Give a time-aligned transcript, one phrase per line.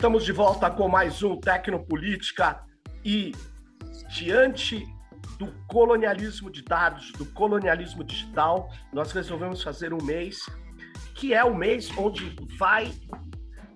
[0.00, 2.64] Estamos de volta com mais um Tecnopolítica
[3.04, 3.34] e
[4.08, 4.82] diante
[5.38, 10.48] do colonialismo de dados, do colonialismo digital, nós resolvemos fazer um mês
[11.14, 12.90] que é o mês onde vai,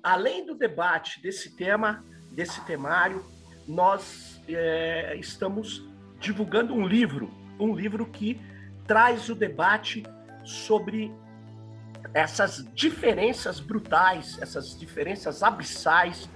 [0.02, 2.02] além do debate desse tema,
[2.32, 3.22] desse temário,
[3.68, 5.86] nós é, estamos
[6.18, 7.30] divulgando um livro,
[7.60, 8.40] um livro que
[8.86, 10.02] traz o debate
[10.42, 11.12] sobre
[12.14, 16.30] essas diferenças brutais, essas diferenças abissais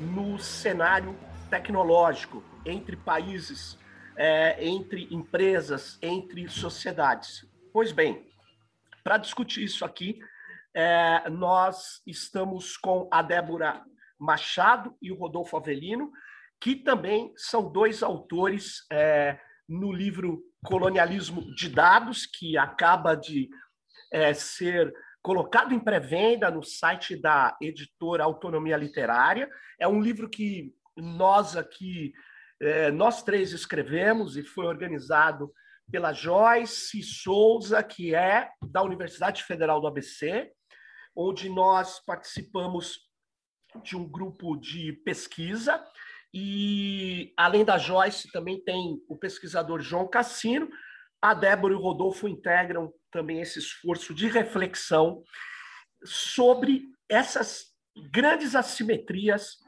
[0.00, 1.18] no cenário
[1.50, 3.76] tecnológico entre países,
[4.16, 7.44] é, entre empresas, entre sociedades.
[7.72, 8.24] Pois bem,
[9.02, 10.20] para discutir isso aqui,
[10.72, 13.82] é, nós estamos com a Débora
[14.18, 16.12] Machado e o Rodolfo Avelino,
[16.60, 23.50] que também são dois autores é, no livro Colonialismo de Dados, que acaba de
[24.12, 29.48] é, ser colocado em pré-venda no site da editora Autonomia Literária.
[29.80, 32.12] É um livro que nós aqui,
[32.60, 35.50] é, nós três escrevemos e foi organizado
[35.90, 40.52] pela Joyce Souza, que é da Universidade Federal do ABC,
[41.16, 42.98] onde nós participamos
[43.82, 45.82] de um grupo de pesquisa.
[46.34, 50.68] E, além da Joyce, também tem o pesquisador João Cassino.
[51.22, 55.22] A Débora e o Rodolfo integram também esse esforço de reflexão
[56.04, 57.66] sobre essas
[58.10, 59.58] grandes assimetrias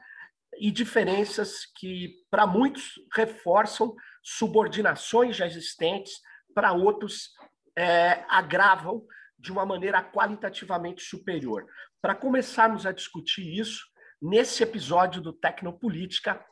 [0.59, 6.19] e diferenças que, para muitos, reforçam subordinações já existentes,
[6.53, 7.29] para outros,
[7.73, 9.05] é, agravam
[9.39, 11.65] de uma maneira qualitativamente superior.
[12.01, 13.85] Para começarmos a discutir isso,
[14.21, 16.43] nesse episódio do Tecnopolítica,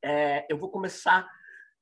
[0.00, 1.28] é, eu vou começar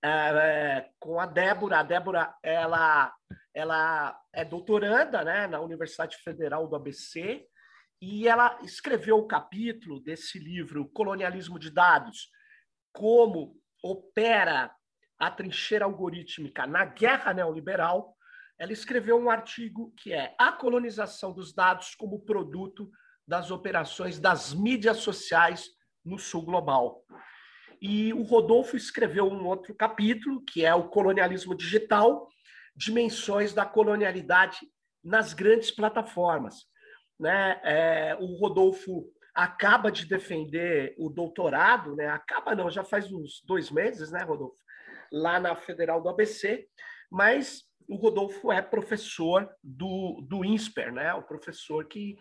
[0.06, 1.78] é, com a Débora.
[1.78, 3.12] A Débora, ela
[3.54, 7.46] ela é doutoranda né, na Universidade Federal do ABC
[8.02, 12.30] e ela escreveu o capítulo desse livro, Colonialismo de Dados,
[12.92, 14.74] como opera
[15.18, 18.16] a trincheira algorítmica na guerra neoliberal.
[18.58, 22.90] Ela escreveu um artigo que é A colonização dos dados como produto
[23.26, 25.68] das operações das mídias sociais
[26.04, 27.04] no sul global.
[27.80, 32.28] E o Rodolfo escreveu um outro capítulo, que é o colonialismo digital,
[32.76, 34.58] dimensões da colonialidade
[35.02, 36.64] nas grandes plataformas.
[37.18, 37.60] Né?
[37.62, 42.06] É, o Rodolfo acaba de defender o doutorado, né?
[42.08, 44.56] acaba não, já faz uns dois meses, né, Rodolfo?
[45.12, 46.66] Lá na Federal do ABC,
[47.10, 51.12] mas o Rodolfo é professor do, do INSPER, né?
[51.14, 52.16] o professor que,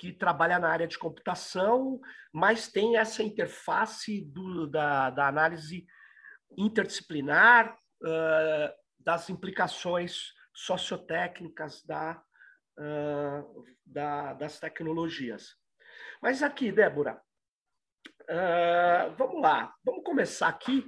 [0.00, 2.00] que trabalha na área de computação,
[2.32, 5.86] mas tem essa interface do, da, da análise
[6.56, 12.18] interdisciplinar, uh, das implicações sociotécnicas da,
[12.78, 15.54] uh, da, das tecnologias.
[16.22, 17.20] Mas aqui, Débora,
[18.22, 20.78] uh, vamos lá, vamos começar aqui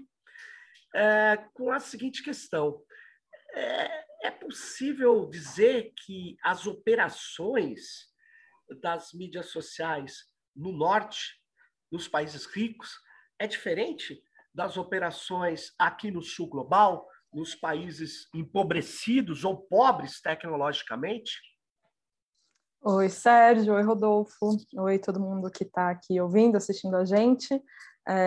[0.96, 2.82] uh, com a seguinte questão.
[3.54, 8.10] É, é possível dizer que as operações
[8.80, 10.24] das mídias sociais
[10.54, 11.40] no norte,
[11.90, 12.90] nos países ricos,
[13.38, 14.22] é diferente
[14.54, 21.32] das operações aqui no sul global, nos países empobrecidos ou pobres tecnologicamente?
[22.84, 23.74] Oi, Sérgio.
[23.74, 24.56] Oi, Rodolfo.
[24.76, 27.54] Oi, todo mundo que está aqui ouvindo, assistindo a gente.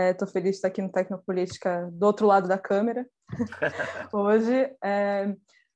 [0.10, 3.06] Estou é, feliz de estar aqui no Tecnopolítica do outro lado da câmera
[4.14, 4.74] hoje.
[4.84, 5.36] É,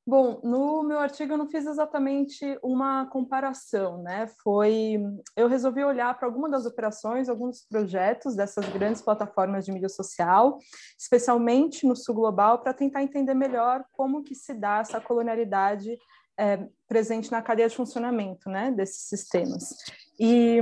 [0.09, 4.25] Bom, no meu artigo eu não fiz exatamente uma comparação, né?
[4.42, 4.97] Foi
[5.36, 10.58] eu resolvi olhar para algumas das operações, alguns projetos dessas grandes plataformas de mídia social,
[10.97, 15.96] especialmente no sul global, para tentar entender melhor como que se dá essa colonialidade
[16.40, 18.72] é, presente na cadeia de funcionamento, né?
[18.72, 19.76] Desses sistemas.
[20.20, 20.59] E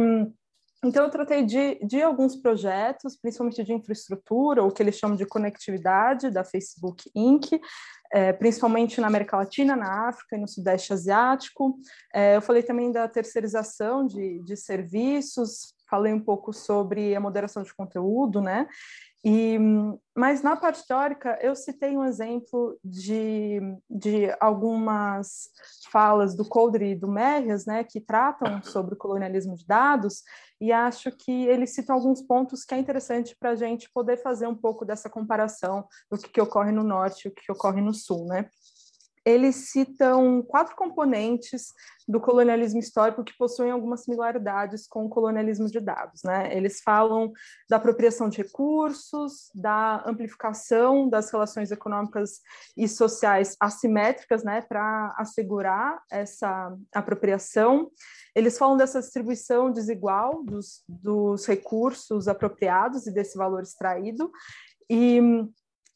[0.83, 5.25] então, eu tratei de, de alguns projetos, principalmente de infraestrutura, o que eles chamam de
[5.25, 7.59] conectividade, da Facebook Inc.,
[8.11, 11.77] é, principalmente na América Latina, na África e no Sudeste Asiático.
[12.13, 17.63] É, eu falei também da terceirização de, de serviços, falei um pouco sobre a moderação
[17.63, 18.67] de conteúdo, né?
[19.25, 19.57] E,
[20.15, 23.59] mas na parte teórica, eu citei um exemplo de,
[23.89, 25.49] de algumas
[25.91, 30.23] falas do Coldre e do Merrias, né, que tratam sobre o colonialismo de dados,
[30.61, 34.47] e acho que eles citam alguns pontos que é interessante para a gente poder fazer
[34.47, 37.81] um pouco dessa comparação do que, que ocorre no norte e o que, que ocorre
[37.81, 38.25] no sul.
[38.25, 38.49] Né?
[39.27, 41.73] Eles citam quatro componentes
[42.07, 46.21] do colonialismo histórico que possuem algumas similaridades com o colonialismo de dados.
[46.23, 46.55] Né?
[46.55, 47.33] Eles falam
[47.69, 52.39] da apropriação de recursos, da amplificação das relações econômicas
[52.77, 57.91] e sociais assimétricas né, para assegurar essa apropriação.
[58.33, 64.31] Eles falam dessa distribuição desigual dos, dos recursos apropriados e desse valor extraído.
[64.89, 65.19] E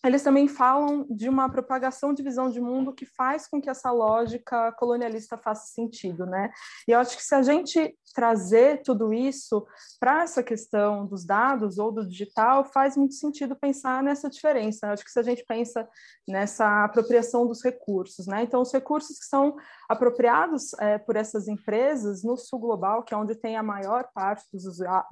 [0.03, 3.91] eles também falam de uma propagação de visão de mundo que faz com que essa
[3.91, 6.49] lógica colonialista faça sentido, né?
[6.87, 9.65] E eu acho que se a gente trazer tudo isso
[9.99, 14.87] para essa questão dos dados ou do digital, faz muito sentido pensar nessa diferença.
[14.87, 15.87] Acho que se a gente pensa
[16.27, 18.43] nessa apropriação dos recursos, né?
[18.43, 19.55] Então, os recursos que são
[19.89, 24.45] apropriados é, por essas empresas no sul global, que é onde tem a maior parte
[24.51, 24.63] dos,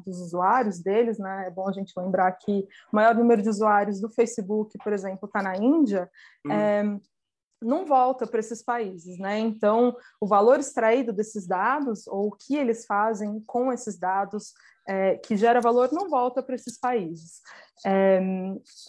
[0.06, 1.48] dos usuários deles, né?
[1.48, 5.26] É bom a gente lembrar que o maior número de usuários do Facebook, por exemplo,
[5.26, 6.10] está na Índia.
[6.46, 6.52] Hum.
[6.52, 7.00] É,
[7.62, 9.38] não volta para esses países, né?
[9.40, 14.54] Então, o valor extraído desses dados ou o que eles fazem com esses dados
[14.88, 17.42] é, que gera valor não volta para esses países.
[17.86, 18.20] É,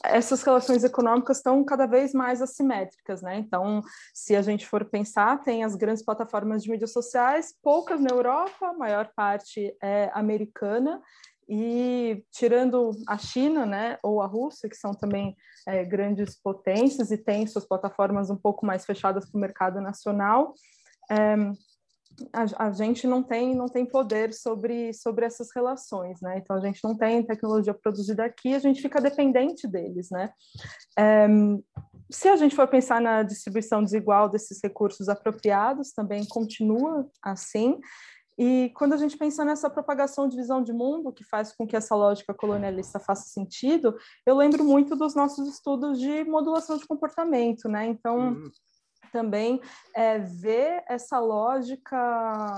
[0.05, 3.37] essas relações econômicas estão cada vez mais assimétricas, né?
[3.37, 3.83] Então,
[4.15, 8.67] se a gente for pensar, tem as grandes plataformas de mídias sociais, poucas na Europa,
[8.67, 11.01] a maior parte é americana,
[11.51, 15.37] e tirando a China, né, ou a Rússia, que são também
[15.67, 20.55] é, grandes potências e têm suas plataformas um pouco mais fechadas para o mercado nacional,
[21.11, 21.35] é,
[22.33, 26.39] a, a, gente não tem não tem poder sobre, sobre essas relações, né?
[26.39, 30.31] Então a gente não tem tecnologia produzida aqui, a gente fica dependente deles, né?
[30.99, 31.27] É,
[32.11, 37.81] se a gente for pensar na distribuição desigual desses recursos apropriados, também continua assim.
[38.43, 41.77] E quando a gente pensa nessa propagação de visão de mundo, que faz com que
[41.77, 47.69] essa lógica colonialista faça sentido, eu lembro muito dos nossos estudos de modulação de comportamento,
[47.69, 47.85] né?
[47.87, 48.51] Então, uhum.
[49.13, 49.61] também
[49.95, 52.57] é, ver essa lógica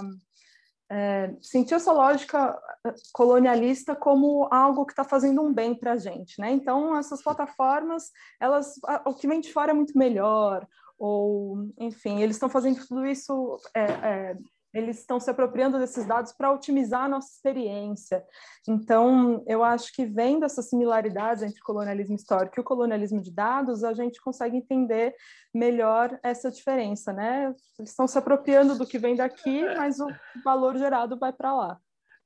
[0.89, 2.57] é, sentir essa lógica
[2.87, 6.53] é, colonialista como algo que está fazendo um bem para a gente, né?
[6.53, 8.75] Então essas plataformas, elas,
[9.05, 10.65] o que vem de fora é muito melhor,
[10.97, 14.37] ou enfim, eles estão fazendo tudo isso é, é,
[14.73, 18.25] eles estão se apropriando desses dados para otimizar a nossa experiência.
[18.67, 23.33] Então, eu acho que vendo essas similaridades entre o colonialismo histórico e o colonialismo de
[23.33, 25.15] dados, a gente consegue entender
[25.55, 27.55] melhor essa diferença, né?
[27.79, 30.09] Eles estão se apropriando do que vem daqui, mas o
[30.45, 31.79] valor gerado vai para lá.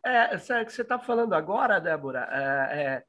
[0.05, 3.03] É, que você está falando agora, Débora, é, é,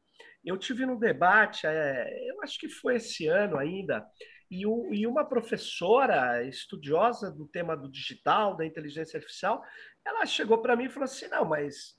[0.44, 4.04] eu tive no debate, é, eu acho que foi esse ano ainda,
[4.50, 9.64] e, o, e uma professora estudiosa do tema do digital, da inteligência artificial,
[10.06, 11.96] ela chegou para mim e falou assim: não, mas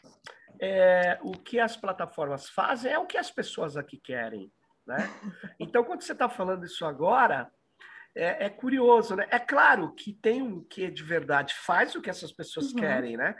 [0.61, 4.53] é, o que as plataformas fazem é o que as pessoas aqui querem.
[4.87, 4.97] Né?
[5.61, 7.51] Então, quando você está falando isso agora,
[8.17, 9.27] é, é, curioso, né?
[9.31, 12.81] É claro que tem um que de verdade faz o que essas pessoas uhum.
[12.81, 13.37] querem, né?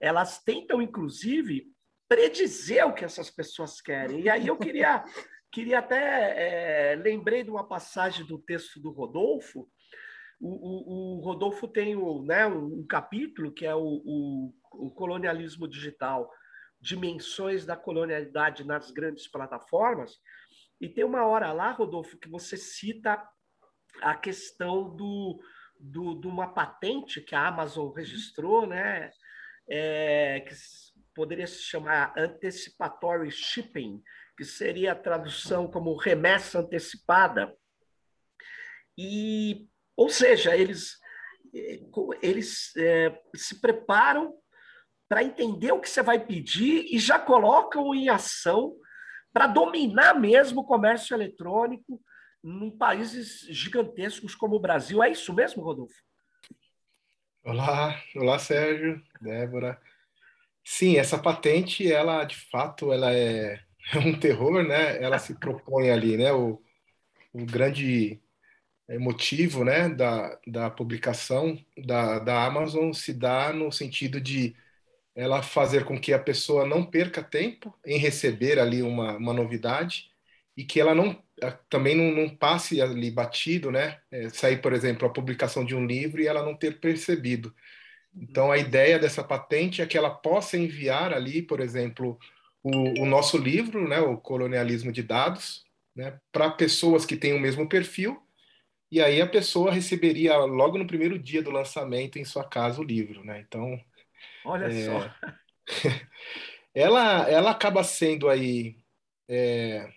[0.00, 1.66] Elas tentam, inclusive,
[2.08, 4.20] predizer o que essas pessoas querem.
[4.20, 5.04] E aí eu queria
[5.52, 9.68] Queria até, é, lembrei de uma passagem do texto do Rodolfo.
[10.40, 16.30] O, o, o Rodolfo tem o, né, um, capítulo que é o, o colonialismo digital,
[16.80, 20.18] dimensões da colonialidade nas grandes plataformas.
[20.80, 23.22] E tem uma hora lá, Rodolfo, que você cita
[24.00, 25.38] a questão do,
[25.78, 29.10] do, de uma patente que a Amazon registrou, né?
[29.68, 30.54] É, que
[31.14, 34.02] poderia se chamar antecipatory shipping,
[34.42, 37.54] que seria a tradução como remessa antecipada.
[38.98, 40.98] E, ou seja, eles,
[42.20, 44.34] eles é, se preparam
[45.08, 48.74] para entender o que você vai pedir e já colocam em ação
[49.32, 52.02] para dominar mesmo o comércio eletrônico
[52.42, 55.00] em países gigantescos como o Brasil.
[55.04, 55.94] É isso mesmo, Rodolfo?
[57.44, 59.80] Olá, olá Sérgio, Débora.
[60.64, 63.60] Sim, essa patente, ela de fato, ela é
[63.94, 65.02] é um terror, né?
[65.02, 66.32] Ela se propõe ali, né?
[66.32, 66.60] O,
[67.32, 68.20] o grande
[68.98, 74.54] motivo, né, da, da publicação da, da Amazon se dá no sentido de
[75.14, 80.10] ela fazer com que a pessoa não perca tempo em receber ali uma, uma novidade
[80.56, 81.22] e que ela não
[81.68, 83.98] também não, não passe ali batido, né?
[84.10, 87.52] É, sair, por exemplo, a publicação de um livro e ela não ter percebido.
[88.14, 92.18] Então, a ideia dessa patente é que ela possa enviar ali, por exemplo,
[92.62, 95.64] o, o nosso livro, né, o Colonialismo de Dados,
[95.94, 98.20] né, para pessoas que têm o mesmo perfil,
[98.90, 102.84] e aí a pessoa receberia logo no primeiro dia do lançamento em sua casa o
[102.84, 103.40] livro, né?
[103.40, 103.80] Então,
[104.44, 105.10] olha é, só,
[106.74, 108.76] ela ela acaba sendo aí,
[109.26, 109.90] é,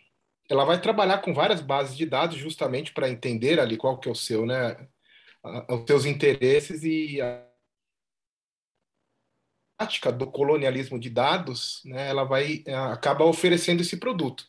[0.49, 4.11] ela vai trabalhar com várias bases de dados justamente para entender ali qual que é
[4.11, 4.87] o seu, né?
[5.67, 7.19] aos seus interesses e
[9.77, 14.45] prática do colonialismo de dados, né, ela vai acaba oferecendo esse produto.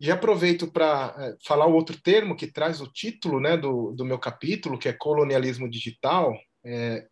[0.00, 4.04] E aproveito para é, falar o outro termo que traz o título né, do, do
[4.04, 7.06] meu capítulo, que é colonialismo digital, é,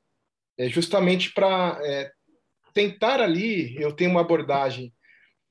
[0.57, 2.11] é justamente para é,
[2.73, 4.93] tentar ali, eu tenho uma abordagem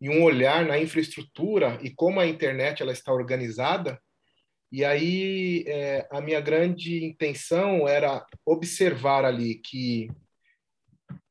[0.01, 4.01] e um olhar na infraestrutura e como a internet ela está organizada,
[4.71, 10.09] e aí é, a minha grande intenção era observar ali que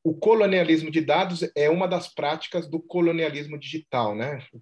[0.03, 4.47] o colonialismo de dados é uma das práticas do colonialismo digital, né?
[4.53, 4.61] O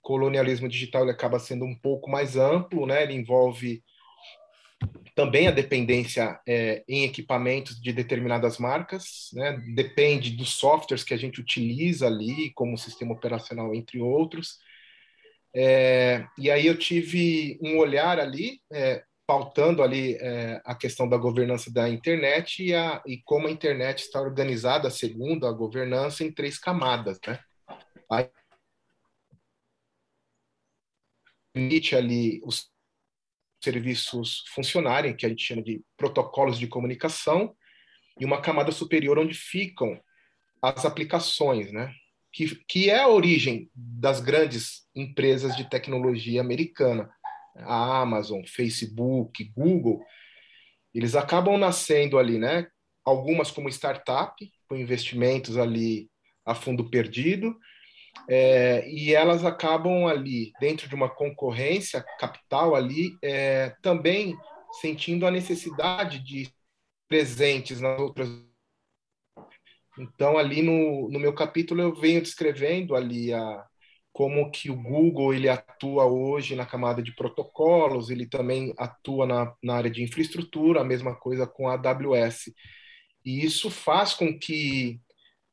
[0.00, 3.02] colonialismo digital ele acaba sendo um pouco mais amplo, né?
[3.02, 3.82] Ele envolve
[5.16, 9.60] também a dependência é, em equipamentos de determinadas marcas, né?
[9.74, 14.58] Depende dos softwares que a gente utiliza ali, como sistema operacional, entre outros.
[15.52, 21.18] É, e aí eu tive um olhar ali é, pautando ali é, a questão da
[21.18, 26.32] governança da internet e, a, e como a internet está organizada segundo a governança em
[26.32, 27.38] três camadas, né?
[28.10, 28.30] Aí,
[31.52, 32.70] permite ali os
[33.62, 37.54] serviços funcionarem, que a gente chama de protocolos de comunicação,
[38.18, 40.00] e uma camada superior onde ficam
[40.62, 41.92] as aplicações, né?
[42.32, 47.12] Que, que é a origem das grandes empresas de tecnologia americana
[47.60, 50.00] a Amazon, Facebook, Google,
[50.94, 52.66] eles acabam nascendo ali, né?
[53.04, 54.34] Algumas como startup,
[54.68, 56.10] com investimentos ali
[56.44, 57.56] a fundo perdido,
[58.28, 64.36] é, e elas acabam ali, dentro de uma concorrência capital ali, é, também
[64.80, 66.50] sentindo a necessidade de
[67.08, 68.28] presentes nas outras.
[69.98, 73.66] Então, ali no, no meu capítulo, eu venho descrevendo ali a,
[74.18, 79.54] como que o Google ele atua hoje na camada de protocolos, ele também atua na,
[79.62, 82.52] na área de infraestrutura, a mesma coisa com a AWS.
[83.24, 85.00] E isso faz com que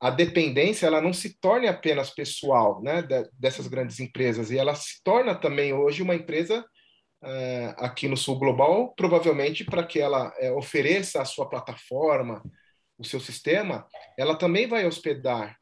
[0.02, 3.08] a dependência ela não se torne apenas pessoal né,
[3.38, 6.66] dessas grandes empresas, e ela se torna também hoje uma empresa
[7.24, 12.42] é, aqui no Sul Global, provavelmente para que ela é, ofereça a sua plataforma,
[12.98, 13.86] o seu sistema,
[14.18, 15.56] ela também vai hospedar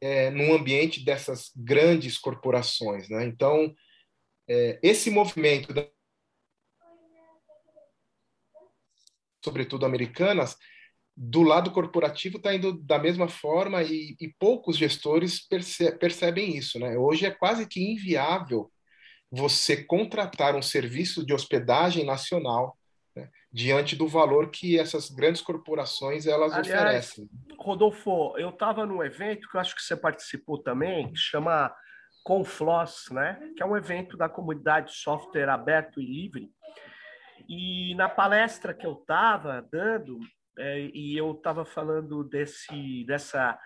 [0.00, 3.08] é, num ambiente dessas grandes corporações.
[3.08, 3.24] Né?
[3.26, 3.74] Então,
[4.48, 5.86] é, esse movimento, da,
[9.44, 10.56] sobretudo americanas,
[11.16, 16.78] do lado corporativo está indo da mesma forma e, e poucos gestores perce, percebem isso.
[16.78, 16.96] Né?
[16.96, 18.70] Hoje é quase que inviável
[19.30, 22.76] você contratar um serviço de hospedagem nacional
[23.52, 27.30] diante do valor que essas grandes corporações elas Aliás, oferecem.
[27.58, 31.74] Rodolfo, eu estava num evento que eu acho que você participou também, que chama
[32.24, 33.40] Confloss, né?
[33.56, 36.50] que é um evento da comunidade software aberto e livre.
[37.48, 40.20] E na palestra que eu estava dando,
[40.56, 43.58] é, e eu estava falando desse, dessa,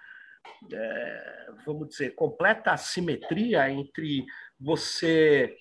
[0.73, 4.25] é, vamos dizer, completa assimetria entre
[4.59, 5.55] você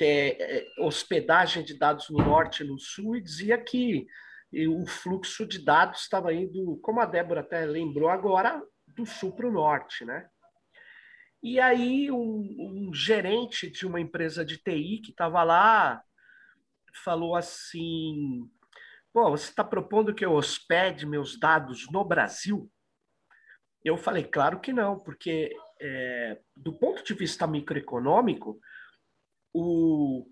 [0.00, 4.06] é, hospedagem de dados no norte e no sul, e dizia que
[4.68, 9.48] o fluxo de dados estava indo, como a Débora até lembrou agora, do sul para
[9.48, 10.28] o norte, né?
[11.42, 16.02] E aí um, um, gerente de uma empresa de TI que estava lá
[17.04, 18.48] falou assim:
[19.12, 22.70] Pô, você está propondo que eu hospede meus dados no Brasil?
[23.84, 28.60] Eu falei, claro que não, porque é, do ponto de vista microeconômico,
[29.52, 30.26] o,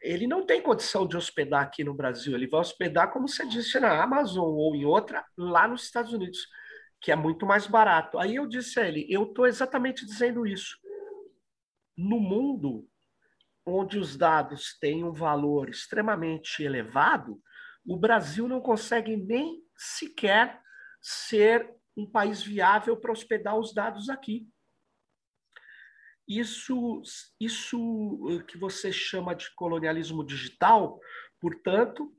[0.00, 3.78] ele não tem condição de hospedar aqui no Brasil, ele vai hospedar, como você disse,
[3.80, 6.46] na Amazon ou em outra, lá nos Estados Unidos,
[7.00, 8.18] que é muito mais barato.
[8.18, 10.76] Aí eu disse a ele: eu estou exatamente dizendo isso.
[11.96, 12.86] No mundo
[13.64, 17.40] onde os dados têm um valor extremamente elevado,
[17.84, 20.60] o Brasil não consegue nem sequer
[21.00, 24.46] ser um país viável para hospedar os dados aqui.
[26.28, 27.02] Isso,
[27.40, 30.98] isso que você chama de colonialismo digital,
[31.40, 32.12] portanto,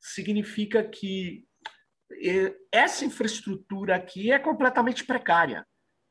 [0.00, 1.46] significa que
[2.72, 5.66] essa infraestrutura aqui é completamente precária,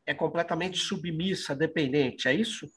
[0.05, 2.67] é completamente submissa, dependente, é isso?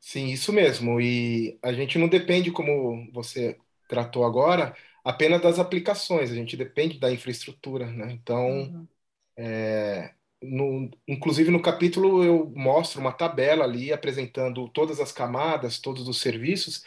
[0.00, 1.00] Sim, isso mesmo.
[1.00, 3.56] E a gente não depende, como você
[3.88, 4.74] tratou agora,
[5.04, 8.12] apenas das aplicações, a gente depende da infraestrutura, né?
[8.12, 8.88] Então, uhum.
[9.36, 16.08] é, no, inclusive no capítulo eu mostro uma tabela ali apresentando todas as camadas, todos
[16.08, 16.84] os serviços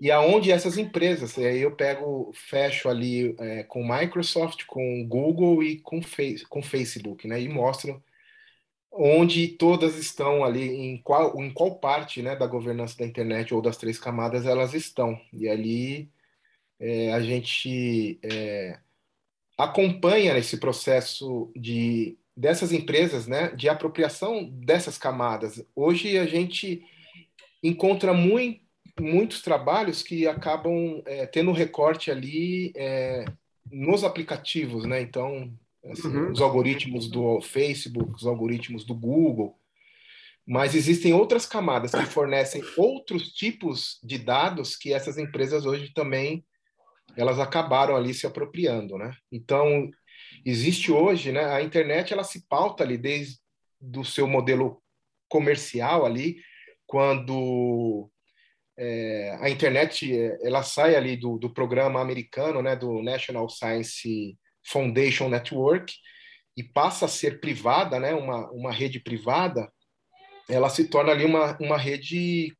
[0.00, 1.36] e aonde essas empresas.
[1.36, 6.62] E aí eu pego, fecho ali é, com Microsoft, com Google e com, face, com
[6.62, 7.40] Facebook, né?
[7.40, 8.02] E mostro
[8.90, 13.62] onde todas estão ali, em qual, em qual parte né, da governança da internet ou
[13.62, 15.20] das três camadas elas estão.
[15.32, 16.10] E ali
[16.80, 18.78] é, a gente é,
[19.56, 25.60] acompanha esse processo de dessas empresas, né, de apropriação dessas camadas.
[25.74, 26.84] Hoje a gente
[27.60, 28.60] encontra muito,
[29.00, 33.24] muitos trabalhos que acabam é, tendo recorte ali é,
[33.72, 35.00] nos aplicativos, né?
[35.00, 35.52] Então,
[35.90, 36.30] assim, uhum.
[36.30, 39.58] os algoritmos do Facebook, os algoritmos do Google,
[40.46, 46.44] mas existem outras camadas que fornecem outros tipos de dados que essas empresas hoje também
[47.16, 49.12] elas acabaram ali se apropriando, né?
[49.32, 49.90] Então,
[50.44, 53.38] existe hoje, né, a internet ela se pauta ali desde
[53.80, 54.82] do seu modelo
[55.28, 56.40] comercial ali,
[56.86, 58.10] quando
[58.76, 60.10] é, a internet
[60.42, 65.92] ela sai ali do, do programa americano, né, do National Science Foundation Network
[66.56, 69.70] e passa a ser privada, né, uma, uma rede privada,
[70.48, 72.56] ela se torna ali uma, uma rede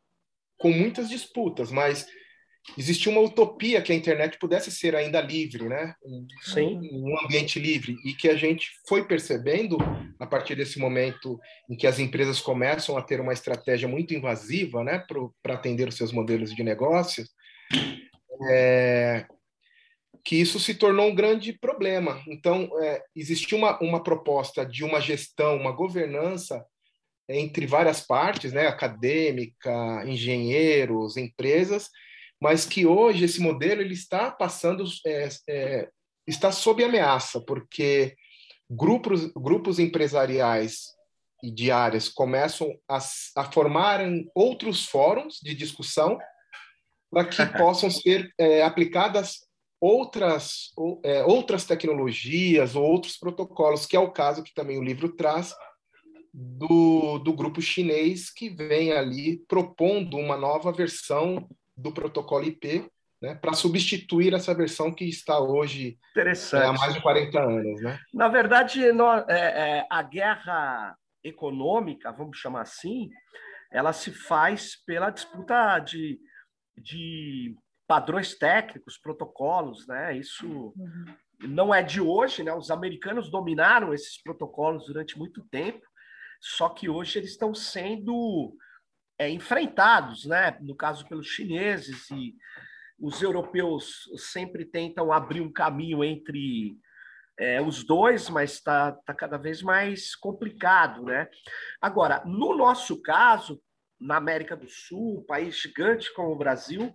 [0.58, 2.06] com muitas disputas, mas
[2.76, 5.94] existia uma utopia que a internet pudesse ser ainda livre, né?
[6.04, 6.80] Um, Sim.
[6.92, 9.78] um ambiente livre e que a gente foi percebendo
[10.18, 11.38] a partir desse momento
[11.70, 15.04] em que as empresas começam a ter uma estratégia muito invasiva, né,
[15.42, 17.24] para atender os seus modelos de negócio,
[18.50, 19.26] é,
[20.24, 22.20] que isso se tornou um grande problema.
[22.28, 26.64] Então, é, existiu uma, uma proposta de uma gestão, uma governança
[27.28, 31.90] entre várias partes, né, acadêmica, engenheiros, empresas,
[32.40, 35.88] mas que hoje esse modelo ele está passando, é, é,
[36.26, 38.14] está sob ameaça, porque
[38.70, 40.86] grupos, grupos empresariais
[41.42, 42.98] e de áreas começam a,
[43.36, 46.18] a formarem outros fóruns de discussão
[47.10, 49.46] para que possam ser é, aplicadas
[49.80, 50.72] outras,
[51.04, 55.54] é, outras tecnologias ou outros protocolos, que é o caso que também o livro traz,
[56.32, 62.90] do, do grupo chinês que vem ali propondo uma nova versão do protocolo IP,
[63.22, 67.80] né, para substituir essa versão que está hoje é, há mais de 40 anos.
[67.80, 67.98] Né?
[68.12, 73.10] Na verdade, nós, é, é, a guerra econômica, vamos chamar assim,
[73.70, 76.18] ela se faz pela disputa de,
[76.76, 77.54] de
[77.86, 80.16] padrões técnicos, protocolos, né?
[80.16, 81.04] Isso uhum.
[81.40, 82.52] não é de hoje, né?
[82.52, 85.86] Os americanos dominaram esses protocolos durante muito tempo,
[86.40, 88.56] só que hoje eles estão sendo
[89.18, 90.56] é, enfrentados, né?
[90.60, 92.34] no caso pelos chineses, e
[92.98, 96.78] os europeus sempre tentam abrir um caminho entre
[97.38, 101.04] é, os dois, mas está tá cada vez mais complicado.
[101.04, 101.28] Né?
[101.80, 103.60] Agora, no nosso caso,
[104.00, 106.94] na América do Sul, um país gigante como o Brasil,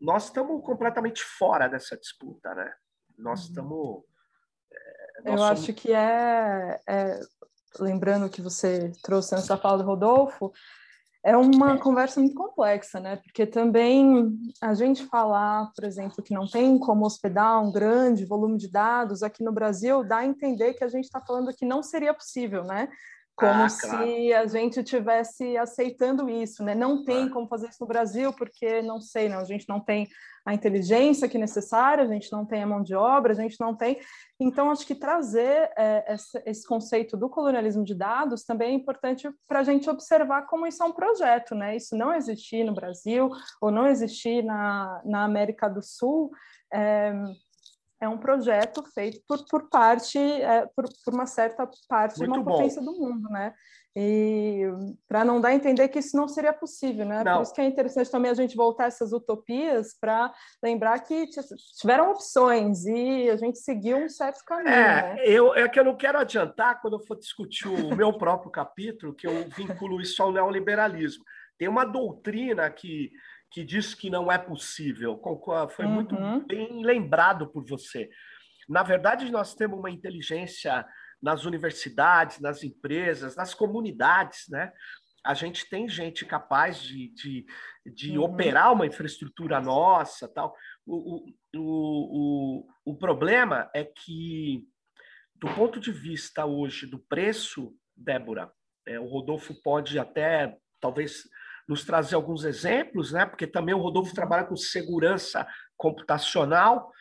[0.00, 2.54] nós estamos completamente fora dessa disputa.
[2.54, 2.72] Né?
[3.18, 3.48] Nós uhum.
[3.48, 4.04] estamos.
[4.72, 5.60] É, Eu somos...
[5.60, 7.20] acho que é, é,
[7.80, 10.52] lembrando que você trouxe antes da fala do Rodolfo,
[11.24, 13.16] é uma conversa muito complexa, né?
[13.16, 18.58] Porque também a gente falar, por exemplo, que não tem como hospedar um grande volume
[18.58, 21.82] de dados aqui no Brasil, dá a entender que a gente está falando que não
[21.82, 22.90] seria possível, né?
[23.36, 24.04] Como ah, claro.
[24.06, 26.72] se a gente tivesse aceitando isso, né?
[26.72, 30.08] Não tem como fazer isso no Brasil, porque não sei, não, a gente não tem
[30.46, 33.58] a inteligência que é necessária, a gente não tem a mão de obra, a gente
[33.58, 33.98] não tem.
[34.38, 39.28] Então, acho que trazer é, esse, esse, conceito do colonialismo de dados também é importante
[39.48, 41.74] para a gente observar como isso é um projeto, né?
[41.74, 46.30] Isso não existir no Brasil ou não existir na, na América do Sul.
[46.72, 47.12] É,
[48.04, 52.38] é um projeto feito por, por parte, é, por, por, uma certa parte Muito de
[52.38, 52.52] uma bom.
[52.52, 53.54] potência do mundo, né?
[53.96, 54.64] E
[55.08, 57.22] para não dar a entender que isso não seria possível, né?
[57.22, 57.36] Não.
[57.36, 61.26] Por isso que é interessante também a gente voltar a essas utopias para lembrar que
[61.80, 64.68] tiveram opções e a gente seguiu um certo caminho.
[64.68, 65.16] É, né?
[65.24, 69.14] eu, é que eu não quero adiantar quando eu for discutir o meu próprio capítulo,
[69.14, 71.24] que eu vinculo isso ao neoliberalismo.
[71.56, 73.12] Tem uma doutrina que
[73.54, 75.22] que diz que não é possível.
[75.70, 76.44] Foi muito uhum.
[76.44, 78.10] bem lembrado por você.
[78.68, 80.84] Na verdade, nós temos uma inteligência
[81.22, 84.72] nas universidades, nas empresas, nas comunidades, né?
[85.24, 87.46] A gente tem gente capaz de, de,
[87.94, 88.24] de uhum.
[88.24, 90.52] operar uma infraestrutura nossa, tal.
[90.84, 94.66] O, o, o, o problema é que,
[95.36, 98.52] do ponto de vista hoje do preço, Débora,
[98.84, 101.22] é, o Rodolfo pode até, talvez,
[101.68, 103.24] nos trazer alguns exemplos, né?
[103.24, 105.46] Porque também o Rodolfo trabalha com segurança
[105.76, 106.92] computacional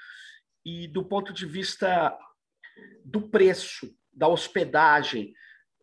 [0.66, 2.18] e do ponto de vista
[3.04, 5.34] do preço, da hospedagem,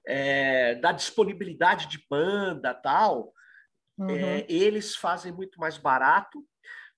[0.06, 3.32] é, da disponibilidade de banda, tal,
[3.98, 4.10] é, uhum.
[4.10, 6.42] é, eles fazem muito mais barato.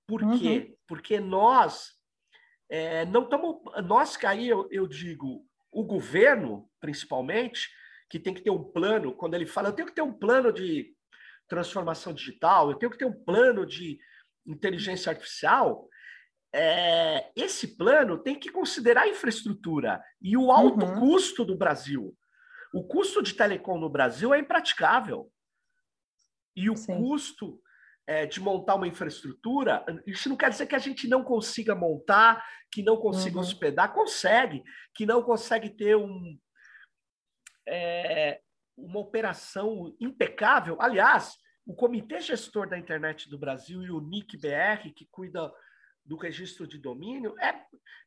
[0.06, 0.38] Por uhum.
[0.38, 0.76] quê?
[0.86, 1.90] Porque nós
[2.70, 3.56] é, não estamos.
[3.84, 7.68] Nós que aí eu, eu digo, o governo, principalmente,
[8.08, 10.52] que tem que ter um plano, quando ele fala, eu tenho que ter um plano
[10.52, 10.91] de
[11.52, 13.98] transformação digital, eu tenho que ter um plano de
[14.46, 15.86] inteligência artificial,
[16.54, 20.98] é, esse plano tem que considerar a infraestrutura e o alto uhum.
[20.98, 22.16] custo do Brasil.
[22.72, 25.30] O custo de telecom no Brasil é impraticável.
[26.56, 26.96] E o Sim.
[26.96, 27.60] custo
[28.06, 32.42] é, de montar uma infraestrutura, isso não quer dizer que a gente não consiga montar,
[32.70, 33.42] que não consiga uhum.
[33.42, 34.62] hospedar, consegue,
[34.94, 36.38] que não consegue ter um,
[37.68, 38.40] é,
[38.76, 40.76] uma operação impecável.
[40.80, 45.52] Aliás, o Comitê Gestor da Internet do Brasil e o NIC-BR, que cuida
[46.04, 47.54] do registro de domínio, é,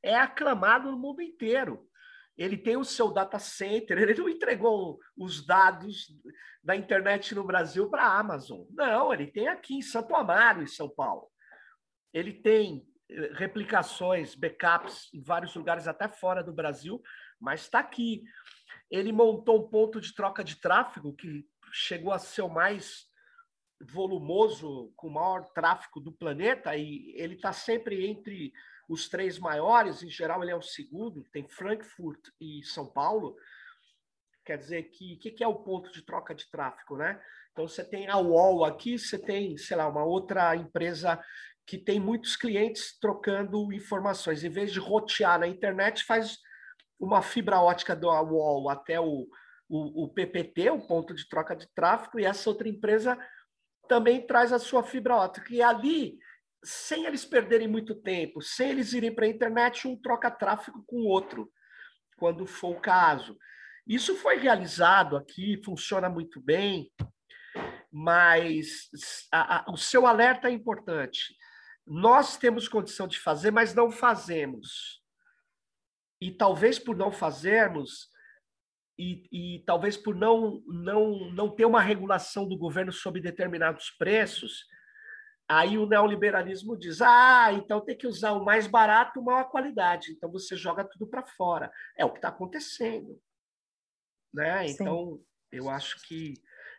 [0.03, 1.87] é aclamado no mundo inteiro.
[2.37, 6.07] Ele tem o seu data center, ele não entregou os dados
[6.61, 8.65] da internet no Brasil para a Amazon.
[8.71, 11.29] Não, ele tem aqui em Santo Amaro, em São Paulo.
[12.13, 17.01] Ele tem eh, replicações, backups em vários lugares, até fora do Brasil,
[17.39, 18.23] mas está aqui.
[18.91, 23.05] Ele montou um ponto de troca de tráfego que chegou a ser o mais
[23.81, 28.53] volumoso, com o maior tráfego do planeta, e ele está sempre entre
[28.87, 33.35] os três maiores, em geral ele é o segundo, tem Frankfurt e São Paulo.
[34.45, 37.19] Quer dizer que o que, que, é o ponto de troca de tráfego, né?
[37.51, 41.19] Então você tem a UOL aqui, você tem, sei lá, uma outra empresa
[41.65, 44.43] que tem muitos clientes trocando informações.
[44.43, 46.37] Em vez de rotear na internet, faz
[46.99, 49.27] uma fibra ótica do UOL até o,
[49.67, 53.17] o, o PPT, o ponto de troca de tráfego, e essa outra empresa
[53.87, 55.53] também traz a sua fibra ótica.
[55.53, 56.17] E ali,
[56.63, 60.97] sem eles perderem muito tempo, sem eles irem para a internet, um troca tráfego com
[60.97, 61.51] o outro,
[62.17, 63.37] quando for o caso.
[63.87, 66.91] Isso foi realizado aqui, funciona muito bem,
[67.91, 68.89] mas
[69.31, 71.35] a, a, o seu alerta é importante.
[71.85, 75.03] Nós temos condição de fazer, mas não fazemos.
[76.19, 78.09] E talvez por não fazermos,
[78.97, 84.65] e, e, talvez por não, não, não ter uma regulação do governo sobre determinados preços,
[85.49, 90.11] aí o neoliberalismo diz: ah, então tem que usar o mais barato, maior qualidade.
[90.11, 91.71] Então você joga tudo para fora.
[91.97, 93.21] É o que está acontecendo.
[94.33, 94.67] Né?
[94.67, 95.19] Então,
[95.51, 96.33] eu acho que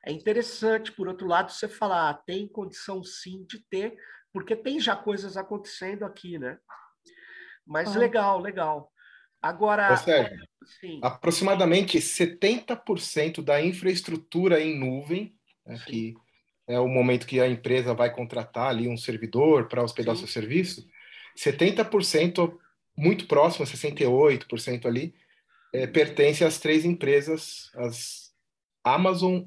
[0.05, 3.97] é interessante, por outro lado, você falar: ah, tem condição sim de ter,
[4.33, 6.59] porque tem já coisas acontecendo aqui, né?
[7.67, 7.99] Mas ah.
[7.99, 8.91] legal, legal.
[9.43, 9.91] Agora.
[9.91, 10.37] Ou seja,
[10.81, 11.01] sim.
[11.03, 16.15] aproximadamente 70% da infraestrutura em nuvem, né, que
[16.69, 20.27] é o momento que a empresa vai contratar ali um servidor para hospedar o seu
[20.27, 20.87] serviço,
[21.37, 22.59] 70%,
[22.97, 25.15] muito próximo, 68% ali,
[25.73, 28.35] é, pertence às três empresas, as
[28.83, 29.43] Amazon,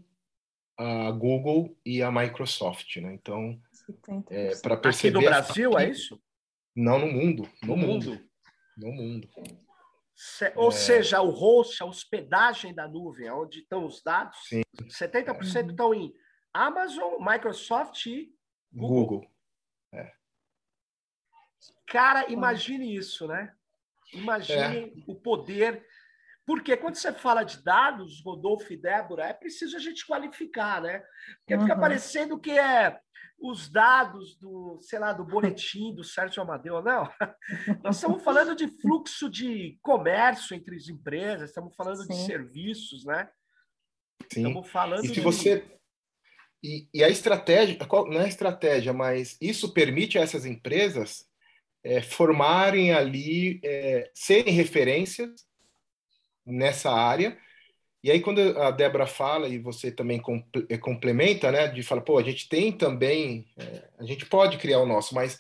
[0.78, 3.14] a Google e a Microsoft, né?
[3.14, 3.60] Então,
[4.30, 5.18] é, para perceber...
[5.18, 6.22] Aqui no Brasil, é isso?
[6.76, 7.50] Não, no mundo.
[7.62, 8.10] No, no mundo.
[8.12, 8.22] mundo.
[8.78, 9.30] No mundo.
[10.56, 10.72] Ou é...
[10.72, 14.62] seja, o host, a hospedagem da nuvem, onde estão os dados, Sim.
[14.88, 16.14] 70% estão em
[16.54, 18.34] Amazon, Microsoft e
[18.72, 19.06] Google.
[19.06, 19.32] Google.
[19.94, 20.12] É.
[21.88, 23.54] Cara, imagine isso, né?
[24.14, 25.04] Imagine é.
[25.08, 25.86] o poder.
[26.46, 31.04] Porque quando você fala de dados, Rodolfo e Débora, é preciso a gente qualificar, né?
[31.40, 31.62] Porque uhum.
[31.62, 33.00] fica parecendo que é
[33.42, 37.10] os dados do, sei lá, do boletim do Sérgio Amadeu, não.
[37.84, 42.10] Nós estamos falando de fluxo de comércio entre as empresas, estamos falando Sim.
[42.10, 43.30] de serviços, né?
[44.32, 44.48] Sim.
[44.48, 45.22] Estamos falando e se de...
[45.22, 45.66] você
[46.62, 47.78] e, e, a estratégia,
[48.10, 51.26] não é estratégia, mas isso permite a essas empresas
[51.82, 55.48] é, formarem ali, é, serem referências
[56.46, 57.38] nessa área
[58.02, 60.22] e aí, quando a Débora fala, e você também
[60.70, 64.80] eh, complementa, né, de falar, pô, a gente tem também, é, a gente pode criar
[64.80, 65.38] o nosso, mas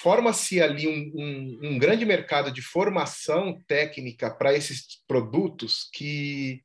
[0.00, 6.60] forma-se ali um, um, um, grande mercado de formação técnica para esses produtos que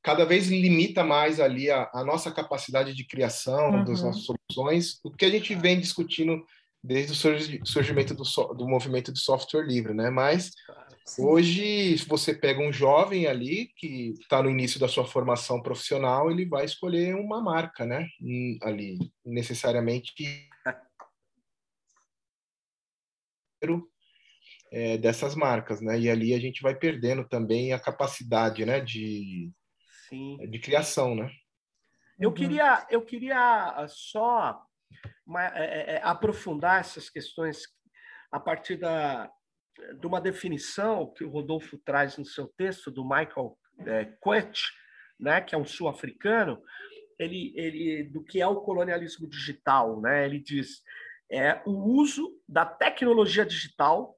[0.00, 3.84] cada vez limita mais ali a, a nossa capacidade de criação uhum.
[3.84, 6.44] das nossas soluções, o que a gente vem discutindo
[6.84, 8.22] desde o surgimento do,
[8.54, 10.08] do movimento do software livre, né?
[10.08, 10.52] Mas
[11.06, 11.24] Sim.
[11.24, 16.30] Hoje, se você pega um jovem ali que está no início da sua formação profissional,
[16.30, 18.08] ele vai escolher uma marca, né?
[18.60, 20.12] Ali, necessariamente
[24.72, 25.98] é, dessas marcas, né?
[25.98, 28.80] E ali a gente vai perdendo também a capacidade, né?
[28.80, 29.52] De,
[30.08, 30.38] Sim.
[30.50, 31.30] de criação, né?
[32.18, 32.34] Eu uhum.
[32.34, 34.60] queria, eu queria só
[35.24, 37.62] uma, é, é, aprofundar essas questões
[38.32, 39.30] a partir da,
[39.98, 44.60] de uma definição que o Rodolfo traz no seu texto, do Michael é, Quet,
[45.18, 46.62] né, que é um sul-africano,
[47.18, 50.00] ele, ele, do que é o colonialismo digital.
[50.00, 50.26] Né?
[50.26, 50.82] Ele diz
[51.30, 54.16] é o uso da tecnologia digital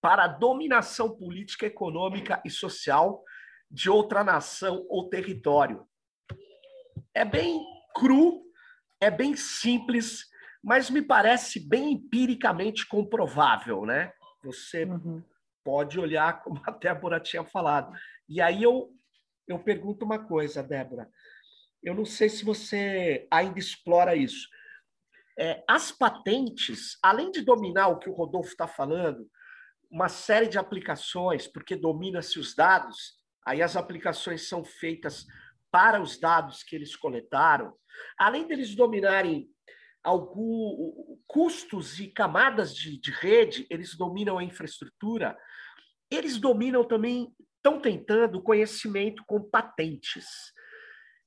[0.00, 3.22] para a dominação política, econômica e social
[3.70, 5.86] de outra nação ou território.
[7.14, 7.62] É bem
[7.94, 8.42] cru,
[9.00, 10.26] é bem simples,
[10.62, 14.12] mas me parece bem empiricamente comprovável, né?
[14.44, 15.22] Você uhum.
[15.64, 17.92] pode olhar, como a Débora tinha falado.
[18.28, 18.92] E aí eu,
[19.48, 21.08] eu pergunto uma coisa, Débora.
[21.82, 24.48] Eu não sei se você ainda explora isso.
[25.38, 29.28] É, as patentes, além de dominar o que o Rodolfo está falando,
[29.90, 33.14] uma série de aplicações, porque domina-se os dados,
[33.46, 35.26] aí as aplicações são feitas
[35.70, 37.74] para os dados que eles coletaram,
[38.18, 39.48] além deles dominarem
[40.04, 45.36] algum, custos e camadas de, de rede, eles dominam a infraestrutura,
[46.10, 50.26] eles dominam também, estão tentando conhecimento com patentes.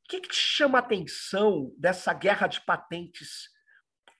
[0.06, 3.50] O que, que te chama a atenção dessa guerra de patentes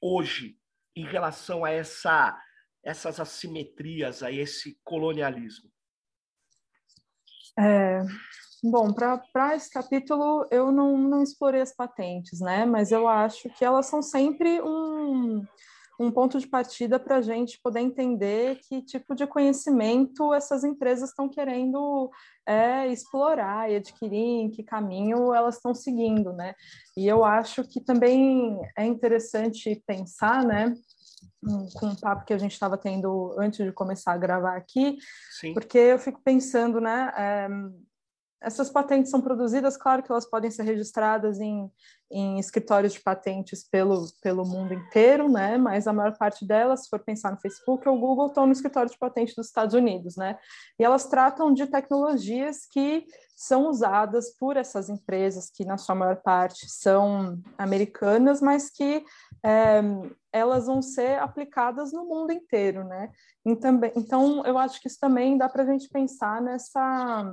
[0.02, 0.60] hoje
[0.96, 2.38] em relação a essa,
[2.84, 5.72] essas assimetrias, a esse colonialismo?
[7.60, 8.02] É,
[8.70, 12.66] Bom, para esse capítulo eu não, não explorei as patentes, né?
[12.66, 15.42] Mas eu acho que elas são sempre um,
[15.98, 21.10] um ponto de partida para a gente poder entender que tipo de conhecimento essas empresas
[21.10, 22.12] estão querendo
[22.46, 26.54] é, explorar e adquirir, em que caminho elas estão seguindo, né?
[26.98, 30.74] E eu acho que também é interessante pensar, né?
[31.76, 34.98] com um papo que a gente estava tendo antes de começar a gravar aqui,
[35.40, 35.54] Sim.
[35.54, 37.14] porque eu fico pensando, né?
[37.16, 37.48] É,
[38.42, 41.72] essas patentes são produzidas, claro que elas podem ser registradas em,
[42.12, 45.58] em escritórios de patentes pelo, pelo mundo inteiro, né?
[45.58, 48.92] Mas a maior parte delas, se for pensar no Facebook ou Google, estão no escritório
[48.92, 50.38] de patente dos Estados Unidos, né?
[50.80, 56.18] E elas tratam de tecnologias que são usadas por essas empresas, que na sua maior
[56.18, 59.04] parte são americanas, mas que
[59.44, 59.82] é,
[60.32, 63.12] elas vão ser aplicadas no mundo inteiro, né?
[63.44, 67.32] Então, então eu acho que isso também dá para a gente pensar nessa